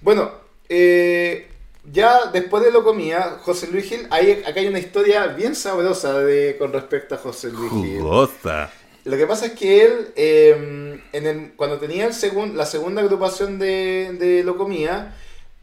[0.00, 0.32] Bueno,
[0.68, 1.46] eh,
[1.92, 6.56] ya después de Locomía, José Luis Gil, hay, acá hay una historia bien sabrosa de,
[6.58, 8.00] con respecto a José Luis Gil.
[8.00, 8.70] Jugosa.
[9.04, 13.02] Lo que pasa es que él, eh, en el- cuando tenía el segun- la segunda
[13.02, 15.14] agrupación de, de Locomía,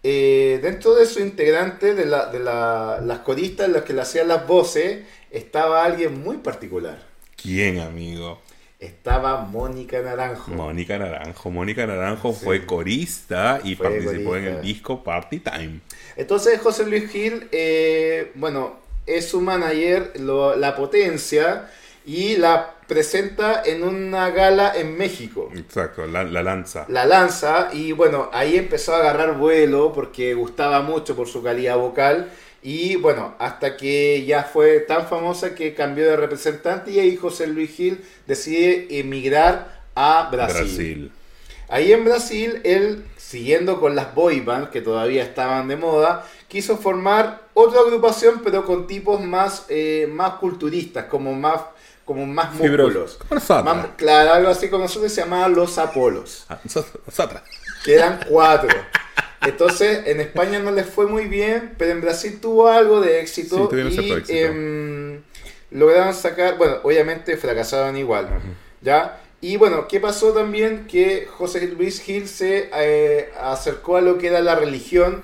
[0.04, 4.28] eh, dentro de su integrante, de, la, de la- las coristas, los que le hacían
[4.28, 5.00] las voces,
[5.30, 7.00] estaba alguien muy particular.
[7.42, 8.40] ¿Quién, amigo?
[8.80, 10.52] Estaba Mónica Naranjo.
[10.52, 11.52] Mónica Naranjo.
[11.52, 12.40] Mónica Naranjo Sí.
[12.46, 15.82] fue corista y Fue participó en el disco Party Time.
[16.16, 21.70] Entonces José Luis Gil, eh, bueno, es su manager, lo- la potencia,
[22.06, 25.50] y la presenta en una gala en México.
[25.56, 26.82] Exacto, la, la lanza.
[26.88, 31.78] la lanza y bueno, ahí empezó a agarrar vuelo porque gustaba mucho por su calidad
[31.78, 32.18] vocal
[32.62, 37.48] Y bueno, hasta que ya fue tan famosa que cambió de representante y ahí José
[37.48, 37.96] Luis Gil
[38.28, 41.12] decide emigrar a Brasil.
[41.68, 46.78] Ahí en Brasil, él, siguiendo con las boy bands que todavía estaban de moda, quiso
[46.78, 47.24] formar
[47.54, 51.62] otra agrupación, pero con tipos más, eh, más culturistas, como más,
[52.06, 53.20] como más músculos.
[53.30, 56.46] Más, claro, algo así como nosotros se llamaba Los Apolos.
[56.50, 56.60] Ah,
[57.84, 58.70] que eran cuatro.
[59.42, 63.70] Entonces, en España no les fue muy bien, pero en Brasil tuvo algo de éxito.
[64.28, 65.22] y em,
[65.72, 68.28] lograron sacar, bueno, obviamente fracasaron igual,
[68.82, 69.20] ¿ya?
[69.42, 70.86] Y bueno, ¿qué pasó también?
[70.86, 75.24] Que José Luis Gil se eh, acercó a lo que era la religión.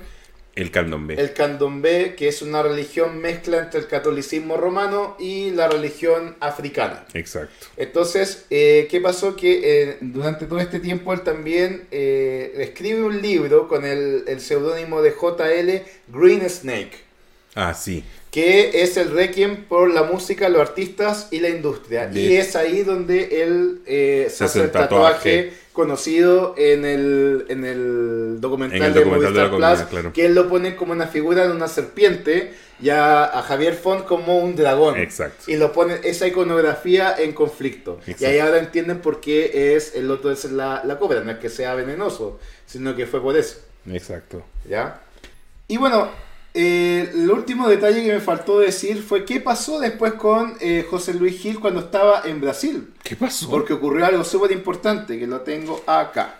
[0.58, 1.14] El candombe.
[1.14, 7.06] El candombe, que es una religión mezcla entre el catolicismo romano y la religión africana.
[7.14, 7.66] Exacto.
[7.76, 9.36] Entonces, eh, ¿qué pasó?
[9.36, 15.00] Que eh, durante todo este tiempo él también escribe un libro con el, el seudónimo
[15.00, 16.92] de JL Green Snake.
[17.54, 22.10] Ah, sí que es el requiem por la música, los artistas y la industria.
[22.12, 28.40] Y es ahí donde él eh, se hace el tatuaje, conocido en el, en el
[28.40, 32.88] documental, de Movistar Plus, que él lo pone como una figura de una serpiente y
[32.90, 34.98] a, Javier Font como un dragón.
[34.98, 35.44] Exacto.
[35.46, 38.00] Y lo pone esa iconografía en conflicto.
[38.18, 41.38] Y ahí ahora entienden por qué es el otro es la, la cobra, no es
[41.38, 43.58] que sea venenoso, sino que fue por eso.
[43.88, 44.42] Exacto.
[44.68, 45.00] ¿Ya?
[45.68, 46.10] Y bueno,
[46.54, 51.14] eh, el último detalle que me faltó decir fue qué pasó después con eh, José
[51.14, 52.92] Luis Gil cuando estaba en Brasil.
[53.02, 53.48] ¿Qué pasó?
[53.50, 56.36] Porque ocurrió algo súper importante que lo tengo acá.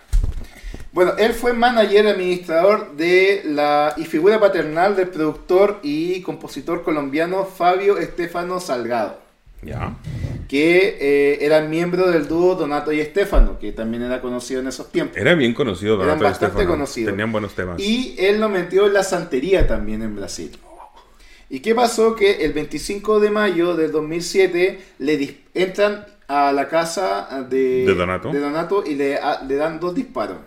[0.91, 7.45] Bueno, él fue manager administrador de la y figura paternal del productor y compositor colombiano
[7.45, 9.28] Fabio Estefano Salgado.
[9.61, 9.97] Ya.
[10.47, 14.91] Que eh, era miembro del dúo Donato y Estefano, que también era conocido en esos
[14.91, 15.17] tiempos.
[15.17, 17.11] Era bien conocido Donato Eran bastante conocido.
[17.11, 17.79] Tenían buenos temas.
[17.79, 20.57] Y él lo metió en la santería también en Brasil.
[21.49, 22.15] ¿Y qué pasó?
[22.15, 28.83] Que el 25 de mayo del 2007 le entran a la casa de, Donato?
[28.85, 30.37] y le, le dan dos disparos.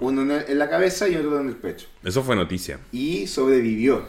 [0.00, 1.86] Uno en la cabeza y otro en el pecho.
[2.04, 2.78] Eso fue noticia.
[2.90, 4.04] Y sobrevivió.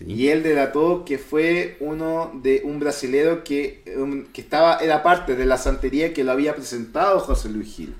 [0.00, 5.36] Y él delató que fue uno de un brasilero que, um, que estaba, era parte
[5.36, 7.94] de la santería que lo había presentado José Luis Gil.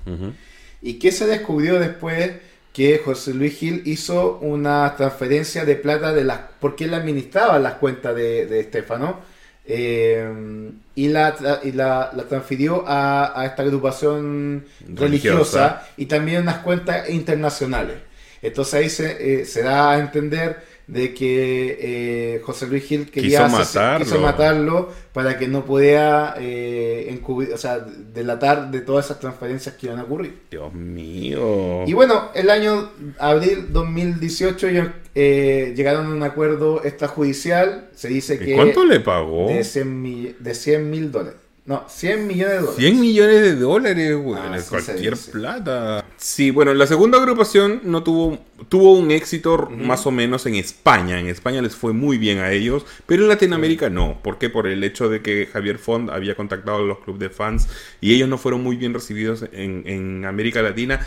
[0.81, 2.31] Y que se descubrió después
[2.73, 7.75] que José Luis Gil hizo una transferencia de plata de las porque él administraba las
[7.75, 9.21] cuentas de, de Estefano
[9.65, 15.87] eh, y, la, y la, transfirió a, esta agrupación religiosa.
[15.97, 17.97] y también unas cuentas internacionales.
[18.41, 23.47] Entonces ahí se, eh, se da a entender de que eh, José Luis Gil quería
[23.99, 24.89] quiso matarlo.
[25.13, 30.03] para que no pudiera eh, o sea, delatar de todas esas transferencias que iban a
[30.03, 30.41] ocurrir.
[30.51, 31.83] Dios mío.
[31.87, 34.67] Y bueno, el año abril 2018
[35.15, 37.89] eh, llegaron a un acuerdo extrajudicial.
[37.95, 38.55] Se dice que...
[38.55, 39.47] ¿Cuánto le pagó?
[39.47, 40.01] De 100
[40.89, 41.44] mil dólares.
[41.67, 42.75] No, 100 millones de dólares.
[42.77, 44.39] 100 millones de dólares, güey.
[44.39, 46.05] Ah, cualquier plata.
[46.15, 48.37] Sí, bueno, la segunda agrupación no tuvo,
[48.69, 51.19] tuvo un éxito más o menos en España.
[51.19, 54.21] En España les fue muy bien a ellos, pero en Latinoamérica no.
[54.21, 54.51] ¿Por qué?
[54.51, 57.67] Por el hecho de que Javier Font había contactado a los clubes de fans
[57.99, 61.03] y ellos no fueron muy bien recibidos en, América Latina.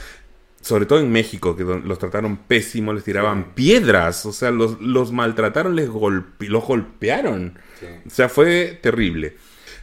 [0.60, 5.12] Sobre todo en México, que los trataron pésimo, les tiraban piedras, o sea, los, los
[5.12, 7.60] maltrataron, les los golpearon.
[8.04, 9.36] O sea, fue terrible.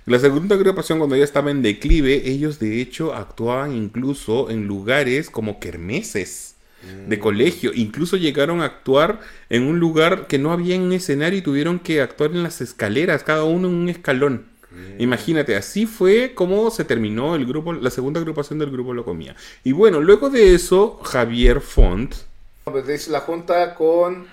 [0.05, 5.31] La segunda agrupación, cuando ya estaba en declive, ellos de hecho actuaban incluso en lugares
[5.31, 6.57] como kermeses
[7.07, 7.19] de mm.
[7.19, 7.71] colegio.
[7.73, 12.01] Incluso llegaron a actuar en un lugar que no había un escenario y tuvieron que
[12.01, 14.45] actuar en las escaleras, cada uno en un escalón.
[14.69, 15.01] Mm.
[15.01, 19.35] Imagínate, así fue como se terminó el grupo, la segunda agrupación del grupo Locomía.
[19.63, 22.13] Y bueno, luego de eso, Javier Font.
[22.65, 24.27] Pues la junta con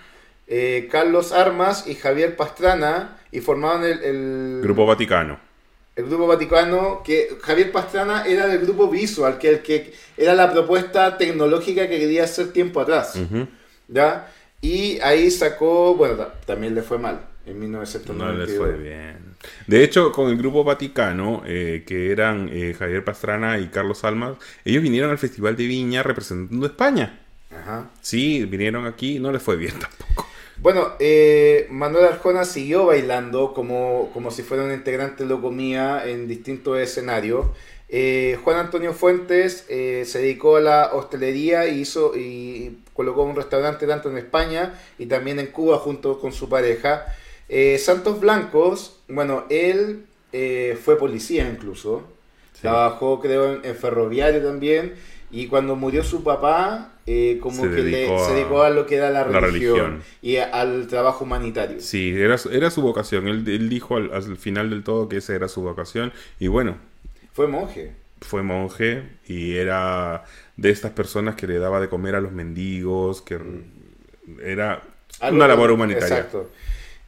[0.49, 4.61] eh, Carlos Armas y Javier Pastrana y formaban el...
[4.63, 5.52] Grupo Vaticano
[5.95, 10.51] el grupo Vaticano, que Javier Pastrana era del grupo Visual, que, el que era la
[10.51, 13.15] propuesta tecnológica que quería hacer tiempo atrás.
[13.89, 14.33] ¿Ya?
[14.61, 18.17] Y ahí sacó, bueno, también le fue mal en 1992.
[18.17, 19.35] No les fue bien.
[19.67, 24.37] De hecho, con el grupo Vaticano, eh, que eran eh, Javier Pastrana y Carlos Almas,
[24.65, 27.21] ellos vinieron al Festival de Viña representando a España.
[27.51, 27.91] Ajá.
[28.01, 30.32] Sí, vinieron aquí, no les fue bien tampoco.
[30.63, 36.29] Bueno, eh, Manuel Arjona siguió bailando como, como si fuera un integrante de Locomía en
[36.29, 37.47] distintos escenarios.
[37.89, 43.35] Eh, Juan Antonio Fuentes eh, se dedicó a la hostelería y, hizo, y colocó un
[43.35, 47.07] restaurante tanto en España y también en Cuba junto con su pareja.
[47.79, 50.07] Santos Blancos, bueno, él
[50.81, 52.05] fue policía incluso.
[52.61, 54.95] Trabajó creo en, ferroviario también
[55.33, 58.97] Y cuando murió su papá, eh, como Se que le- se dedicó a lo que
[58.97, 60.03] era la la religión, religión.
[60.21, 61.81] y a- al trabajo humanitario.
[61.81, 63.27] Sí, era, su- era su vocación.
[63.29, 66.13] Él, él dijo al, al final del todo que esa era su vocación.
[66.39, 66.77] Y bueno,
[67.33, 67.93] Fue monje.
[68.21, 70.25] fue monje y era
[70.59, 73.39] de estas personas que le daba de comer a los mendigos, que
[74.45, 74.83] era
[75.21, 76.09] Algo una labor humanitaria.
[76.19, 76.51] Exacto.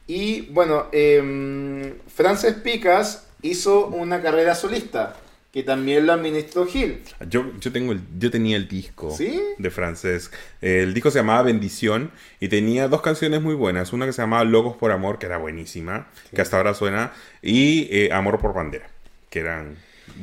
[0.07, 5.15] Y bueno, eh, Frances Picas hizo una carrera solista,
[5.55, 7.01] que también lo administró Gil.
[7.29, 9.41] Yo, yo, tengo el, yo tenía el disco ¿Sí?
[9.57, 10.29] de Francés.
[10.59, 13.93] El disco se llamaba Bendición y tenía dos canciones muy buenas.
[13.93, 17.87] Una que se llamaba Logos por Amor, que era buenísima, que hasta ahora suena, y
[17.89, 18.89] eh, Amor por Bandera,
[19.29, 19.77] que eran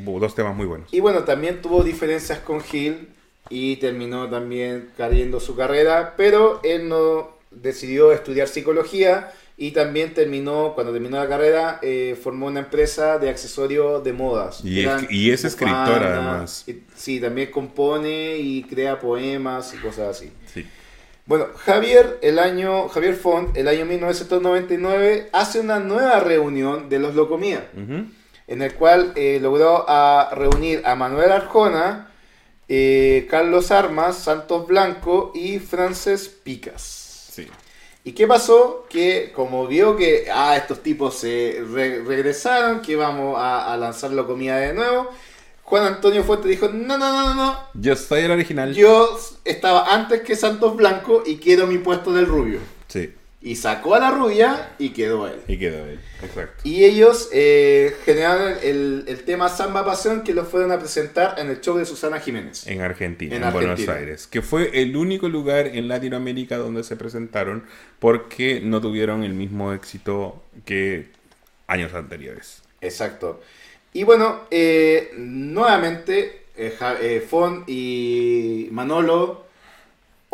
[0.04, 0.92] dos temas muy buenos.
[0.92, 3.08] Y bueno, también tuvo diferencias con Gil
[3.48, 10.72] y terminó también cayendo su carrera, pero él no decidió estudiar psicología y también terminó,
[10.74, 14.64] cuando terminó la carrera, eh, formó una empresa de accesorios de modas.
[14.64, 16.64] Y es- y es escritor, bufandas, además.
[16.66, 20.32] y- sí, también compone y crea poemas y cosas así.
[20.52, 20.66] Sí.
[21.26, 27.14] Bueno, Javier, el año, Javier Font, el año 1999, hace una nueva reunión de los
[27.14, 28.06] Locomía Ujú.
[28.48, 32.08] en el cual eh, logró a reunir a Manuel Arjona,
[32.68, 37.01] eh, Carlos Armas, Santos Blanco y Frances Picas.
[38.04, 38.86] ¿Y qué pasó?
[38.88, 44.10] Que como vio que ah, estos tipos se re- regresaron, que vamos a, a lanzar
[44.12, 45.08] la comida de nuevo,
[45.62, 48.74] Juan Antonio Fuente dijo, no, no, no, no, no, Yo soy el original.
[48.74, 52.58] yo estaba antes que Santos Blanco y quiero mi puesto del rubio.
[53.44, 55.40] Y sacó a la rubia y quedó él.
[55.48, 55.98] Y quedó él.
[56.22, 56.62] Exacto.
[56.62, 61.50] Y ellos eh, generaron el, el tema Samba Pasión que lo fueron a presentar en
[61.50, 62.66] el show de Susana Jiménez.
[62.68, 63.88] En Argentina, En en, Buenos.
[63.88, 64.28] Aires.
[64.28, 67.64] Que fue el único lugar en Latinoamérica donde se presentaron
[67.98, 71.08] porque no tuvieron el mismo éxito que
[71.66, 72.62] años anteriores.
[72.80, 73.40] Exacto.
[73.92, 79.46] Y bueno, eh, nuevamente eh, Fon y Manolo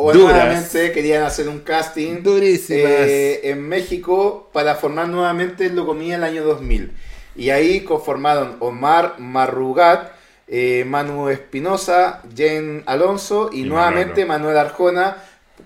[0.01, 2.23] o nuevamente querían hacer un casting
[2.69, 6.93] eh, en México para formar nuevamente Locomía el año 2000.
[7.35, 10.13] Y ahí conformaron Omar Marrugat,
[10.47, 14.25] eh, Manu Espinosa, Jen Alonso y, Y nuevamente.
[14.25, 15.17] Manuel Arjona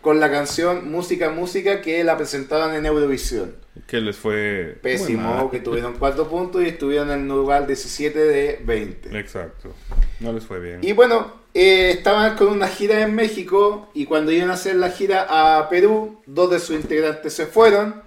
[0.02, 3.54] con la canción Música Música que la presentaron en Eurovisión.
[3.86, 4.76] Que les fue...
[4.82, 9.18] Pésimo, que tuvieron 4 puntos y estuvieron en el lugar 17 de 20.
[9.18, 9.74] Exacto.
[10.20, 10.80] No les fue bien.
[10.82, 14.90] Y bueno, eh, estaban con una gira en México y cuando iban a hacer la
[14.90, 18.02] gira a Perú, dos de sus integrantes se fueron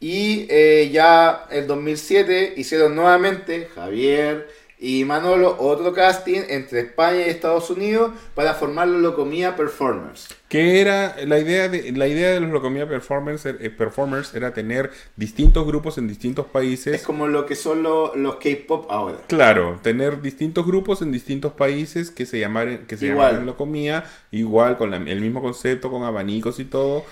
[0.00, 4.48] y eh, ya el 2007 hicieron nuevamente Javier
[4.80, 10.28] y Manolo otro casting entre España y Estados Unidos para formar los Locomía Performers.
[10.48, 14.90] Que era la idea de la idea de los Locomía Performers, eh, performers era tener
[15.16, 16.94] distintos grupos en distintos países.
[16.94, 19.18] Es como lo que son lo- los K-pop ahora.
[19.26, 23.26] Claro, tener distintos grupos en distintos países que se llamaran que se Igual.
[23.26, 27.04] llamaran Locomía, igual con la- el mismo concepto, con abanicos y todo.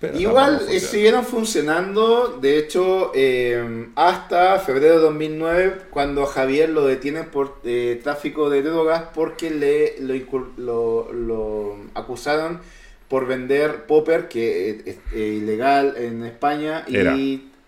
[0.00, 0.80] Pero Igual funciona.
[0.80, 7.98] siguieron funcionando, de hecho, eh, hasta febrero de 2009, cuando Javier lo detienen por eh,
[8.02, 10.14] tráfico de drogas porque le lo,
[10.58, 12.60] lo- lo acusaron
[13.08, 17.16] por vender popper, que es ilegal en España, y Era.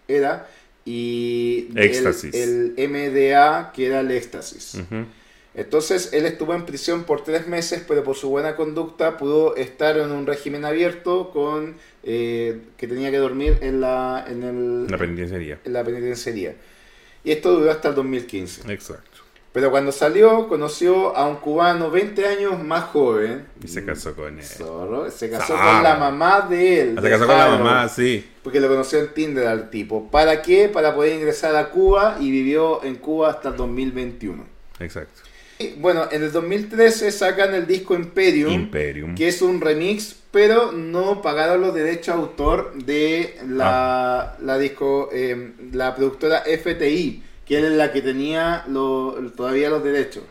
[0.08, 0.48] era,
[0.84, 2.34] y el- Éxtasis.
[2.34, 4.78] El, MDA, que era el éxtasis.
[5.58, 9.96] Entonces él estuvo en prisión por tres meses, pero por su buena conducta pudo estar
[9.98, 14.96] en un régimen abierto con eh, que tenía que dormir en la en, el, La
[14.98, 15.58] penitenciaría.
[15.64, 16.54] en la penitenciaría.
[17.24, 18.72] Y esto duró hasta el 2015.
[18.72, 19.02] Exacto.
[19.52, 23.46] Pero cuando salió, conoció a un cubano 20 años más joven.
[23.60, 24.44] Y se casó con él.
[24.44, 25.72] Zorro, se casó Ah.
[25.74, 26.94] con la mamá de él.
[26.94, 28.24] Se de casó con la mamá, sí.
[28.44, 30.08] Porque lo conoció en Tinder al tipo.
[30.10, 30.68] ¿Para qué?
[30.68, 34.44] Para poder ingresar a Cuba y vivió en Cuba hasta el 2021.
[34.78, 35.22] Exacto.
[35.78, 39.14] Bueno, en el 2013 sacan el disco Imperium, Imperium.
[39.14, 45.08] que es un remix, pero no pagaron los derechos de autor de la, la disco,
[45.12, 50.22] eh, la productora FTI, que era la que tenía lo- todavía los derechos.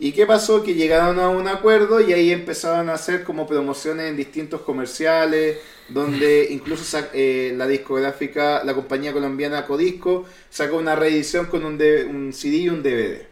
[0.00, 0.62] ¿Y qué pasó?
[0.62, 5.58] Que llegaron a un acuerdo y ahí empezaron a hacer como promociones en distintos comerciales,
[5.88, 11.74] donde incluso eh, la discográfica, la compañía colombiana Codisco, sacó una reedición con un,
[12.08, 13.26] un CD y un DVD.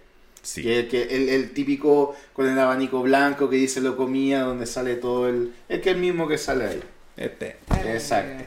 [0.47, 0.63] Sí.
[0.63, 4.95] Que, que el, el típico con el abanico blanco que dice lo comía, donde sale
[4.95, 5.53] todo el...
[5.69, 6.83] Es que el mismo que sale ahí.
[7.17, 7.57] Este.
[7.85, 8.45] Exacto.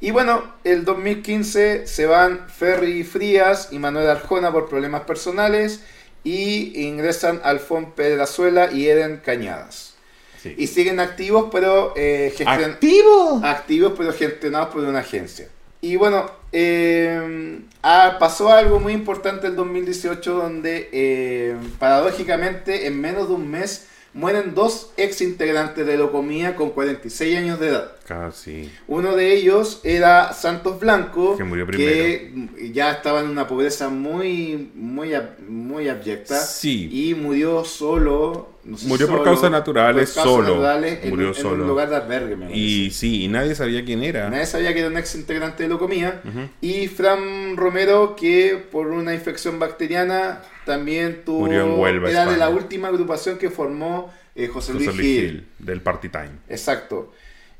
[0.00, 5.80] Y bueno, el 2015 se van Ferry Frías y Manuel Arjona por problemas personales
[6.22, 9.94] y ingresan Alfón Pedrazuela y Eden Cañadas.
[10.42, 10.54] Sí.
[10.58, 13.40] Y siguen activos, pero eh, gestion- ¡Activo!
[13.42, 15.48] activos, pero gestionados por una agencia.
[15.80, 23.28] Y bueno, eh, ah, pasó algo muy importante el 2018 donde eh, paradójicamente en menos
[23.28, 23.86] de un mes
[24.16, 27.92] mueren dos ex integrantes de Locomía con 46 años de edad.
[28.06, 28.70] Casi.
[28.88, 32.32] Uno de ellos era Santos Blanco, Que murió que
[32.72, 35.12] ya estaba en una pobreza muy, muy,
[35.48, 36.40] muy abyecta.
[36.40, 36.88] Sí.
[36.90, 38.54] Y murió solo.
[38.64, 40.48] no sé, Murió por causas naturales, por causas solo.
[40.62, 41.62] naturales, en, Murió un, en solo.
[41.64, 44.30] un lugar de albergue, me Y sí, y nadie sabía quién era.
[44.30, 46.22] Nadie sabía que era un ex integrante de Locomía.
[46.24, 46.48] Ujú.
[46.62, 51.46] Y Fran Romero, que por una infección bacteriana también tuvo.
[51.46, 55.30] Murió en Huelva, Era de la última agrupación que formó eh, José, José Luis Gil.
[55.30, 56.32] Gil, del Party Time.
[56.50, 57.12] Exacto.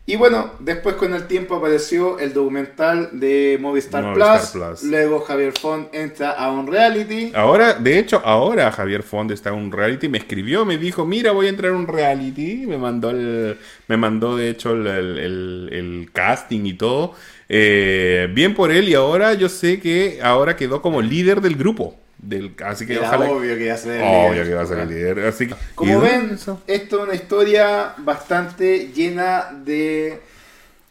[0.09, 4.51] Y bueno, después con el tiempo apareció el documental de Movistar, Movistar Plus.
[4.53, 4.83] Plus.
[4.85, 7.33] Luego Javier Font entra a un reality.
[7.35, 11.33] Ahora, de hecho, ahora Javier Fond está en un reality, me escribió, me dijo, mira,
[11.33, 15.19] voy a entrar a un reality, me mandó el, me mandó de hecho el, el-
[15.19, 17.15] el- el casting y todo.
[17.49, 21.97] Eh, bien por él y ahora yo sé que ahora quedó como líder del grupo.
[22.29, 23.31] Del, así que Era ojalá...
[23.31, 24.47] obvio que iba a ser el Obvio líder.
[24.49, 25.21] que va a ser el líder.
[25.21, 26.61] Así que, ¿y Como ven, eso?
[26.67, 30.21] esto es una historia bastante llena de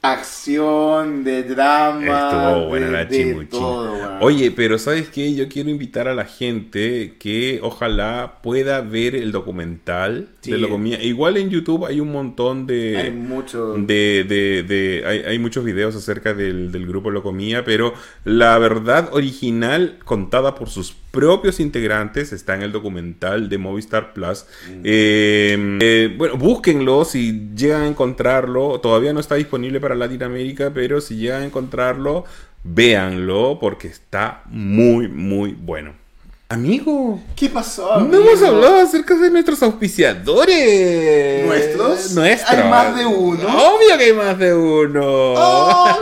[0.02, 4.20] acción, de drama, Estuvo buena de, la de todo.
[4.22, 5.34] Oye, pero ¿sabes qué?
[5.34, 10.52] Yo quiero invitar a la gente que ojalá pueda ver el documental Sí.
[10.52, 11.02] de Locomía.
[11.02, 12.98] Igual en YouTube hay un montón de...
[12.98, 13.74] hay mucho...
[13.78, 19.10] de, de, de- hay, hay muchos videos acerca del, del grupo Locomía, pero la verdad
[19.12, 24.45] original contada por sus propios integrantes está en el documental de Movistar Plus.
[24.84, 28.82] Eh, eh, bueno, búsquenlo si llegan a encontrarlo.
[28.82, 32.26] Todavía no está disponible para Latinoamérica, pero si llegan a encontrarlo,
[32.66, 35.93] véanlo porque está muy, muy bueno.
[36.49, 38.01] Amigo, ¿Qué pasó?
[38.01, 41.45] no hemos hablado acerca de nuestros auspiciadores.
[41.45, 42.11] ¿Nuestros?
[42.11, 42.51] Nuestros.
[42.51, 43.47] ¿Hay más de uno?
[43.47, 45.01] Obvio que hay más de uno.
[45.03, 45.97] ¡Oh!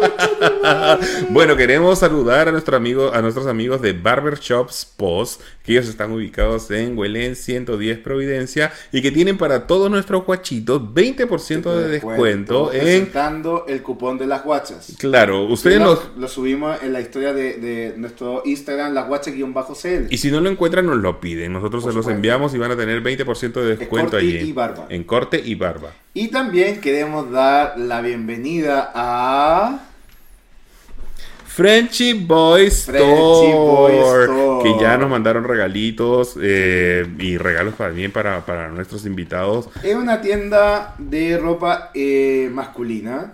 [1.30, 6.12] bueno, queremos saludar a, nuestro amigo, a nuestros amigos de Barbershops Post, que ellos están
[6.12, 12.72] ubicados en Huelén 110 Providencia y que tienen para todos nuestros guachitos 20% de descuento
[12.74, 12.80] en...
[12.80, 14.94] presentando el cupón de las guachas.
[14.98, 16.18] Claro, ustedes lo, nos...
[16.18, 20.08] lo subimos en la historia de, de nuestro Instagram, las guachas-cl.
[20.10, 21.54] Y si no lo encuentran, nos lo piden.
[21.54, 24.38] Nosotros Por se los enviamos y van a tener 20% de descuento corte allí.
[24.38, 24.86] y barba.
[24.90, 25.92] En corte y barba.
[26.14, 29.90] Y también queremos dar la bienvenida a...
[31.54, 34.64] Frenchy Boy Store, Boy Store.
[34.64, 39.70] que ya nos mandaron regalitos eh, y regalos también para, para nuestros invitados.
[39.84, 43.34] Es una tienda de ropa eh, masculina,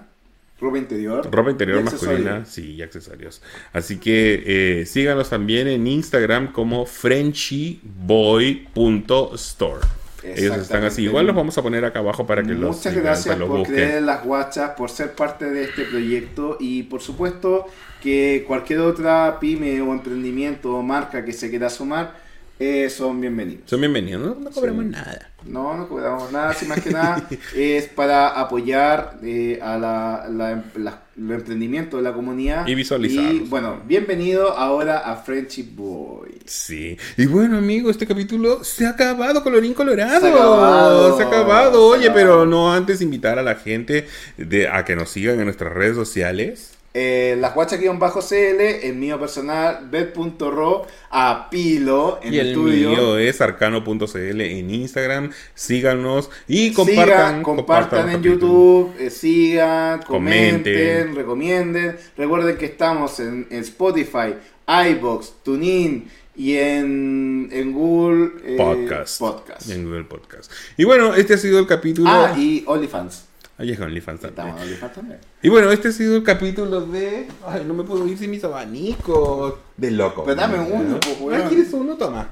[0.60, 1.30] ropa interior.
[1.32, 3.42] Ropa interior masculina, sí, y accesorios.
[3.72, 9.80] Así que eh, síganos también en Instagram como frenchyboy.store.
[10.24, 11.04] Ellos están así.
[11.04, 13.76] Igual los vamos a poner acá abajo para que los Muchas gracias los por busquen.
[13.76, 17.68] creer en las guachas, por ser parte de este proyecto y por supuesto
[18.02, 22.28] que cualquier otra pyme o emprendimiento o marca que se quiera sumar
[22.62, 23.64] eh, son bienvenidos.
[23.70, 24.90] Son bienvenidos, no, no cobramos Sí.
[24.92, 25.26] nada.
[25.46, 27.26] No, no cobramos nada, si más que nada
[27.56, 32.68] es para apoyar eh, a la, la- la- los emprendimientos de la comunidad.
[32.68, 33.34] Y visualizarlos.
[33.34, 36.40] Y bueno, bienvenido ahora a Friendship Boy.
[36.46, 36.98] Sí.
[37.16, 40.20] Y bueno, amigo, este capítulo se ha acabado, colorín colorado.
[40.20, 41.18] Se ha acabado.
[41.18, 41.88] Se ha acabado.
[41.88, 44.06] Oye, pero no antes invitar a la gente
[44.38, 46.74] de, a que nos sigan en nuestras redes sociales.
[46.94, 52.90] Eh, las guachas-cl, el mío personal, bet.ro, a Pilo en y el, tuyo.
[52.90, 55.32] mío es arcano.cl en Instagram.
[55.54, 57.44] Síganos y Sigan, compartan.
[57.44, 58.24] compartan los en.
[58.24, 60.64] YouTube, eh, sigan, Comenten.
[60.64, 61.98] comenten, recomienden.
[62.18, 64.34] Recuerden que estamos en, en Spotify,
[64.68, 69.20] iBox, TuneIn y en, en Google eh, Podcast.
[69.20, 69.70] Podcast.
[69.70, 70.52] En Google Podcast.
[70.76, 72.10] Y bueno, este ha sido el capítulo.
[72.10, 73.29] Ah, y OnlyFans.
[73.60, 74.38] Ahí es OnlyFans también.
[74.38, 75.20] Estamos en OnlyFans también.
[75.42, 77.28] Y bueno, este ha sido el capítulo de.
[77.46, 79.56] Ay, no me puedo ir sin mis abanicos.
[79.76, 80.24] De loco.
[80.24, 80.64] Pero dame ¿no?
[80.64, 81.42] uno, pues, weón.
[81.42, 81.96] Ay, ¿quieres uno?
[81.98, 82.30] Toma.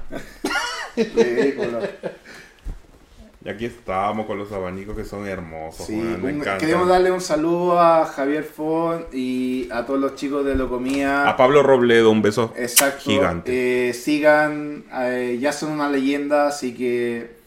[0.96, 1.80] Ridículo.
[3.44, 5.86] Y aquí estamos con los abanicos que son hermosos.
[5.86, 10.44] Sí, me un- queremos darle un saludo a Javier Font y a todos los chicos
[10.44, 11.28] de Locomía.
[11.28, 12.52] A Pablo Robledo, un beso.
[12.56, 13.04] Exacto.
[13.04, 13.90] Gigante.
[13.90, 17.37] Eh, sigan, eh, ya son una leyenda, así que.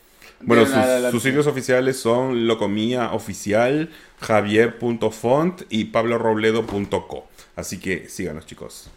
[0.44, 0.66] Bueno,
[1.12, 3.89] sus, sitios oficiales son Locomía Oficial,
[4.20, 7.28] Javier.font y pablorobledo.co.
[7.56, 8.89] Así que síganos, chicos.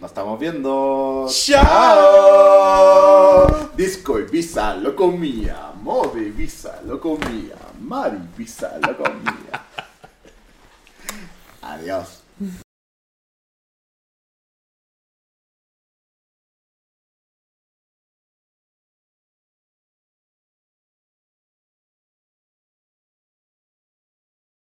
[0.00, 1.26] Nos estamos viendo.
[1.28, 2.60] ¡Chao!
[3.76, 5.72] Disco Ibiza lo comía.
[5.82, 7.56] Mode Ibiza lo comía.
[7.80, 9.66] Mari Ibiza lo comía.
[11.62, 12.22] Adiós.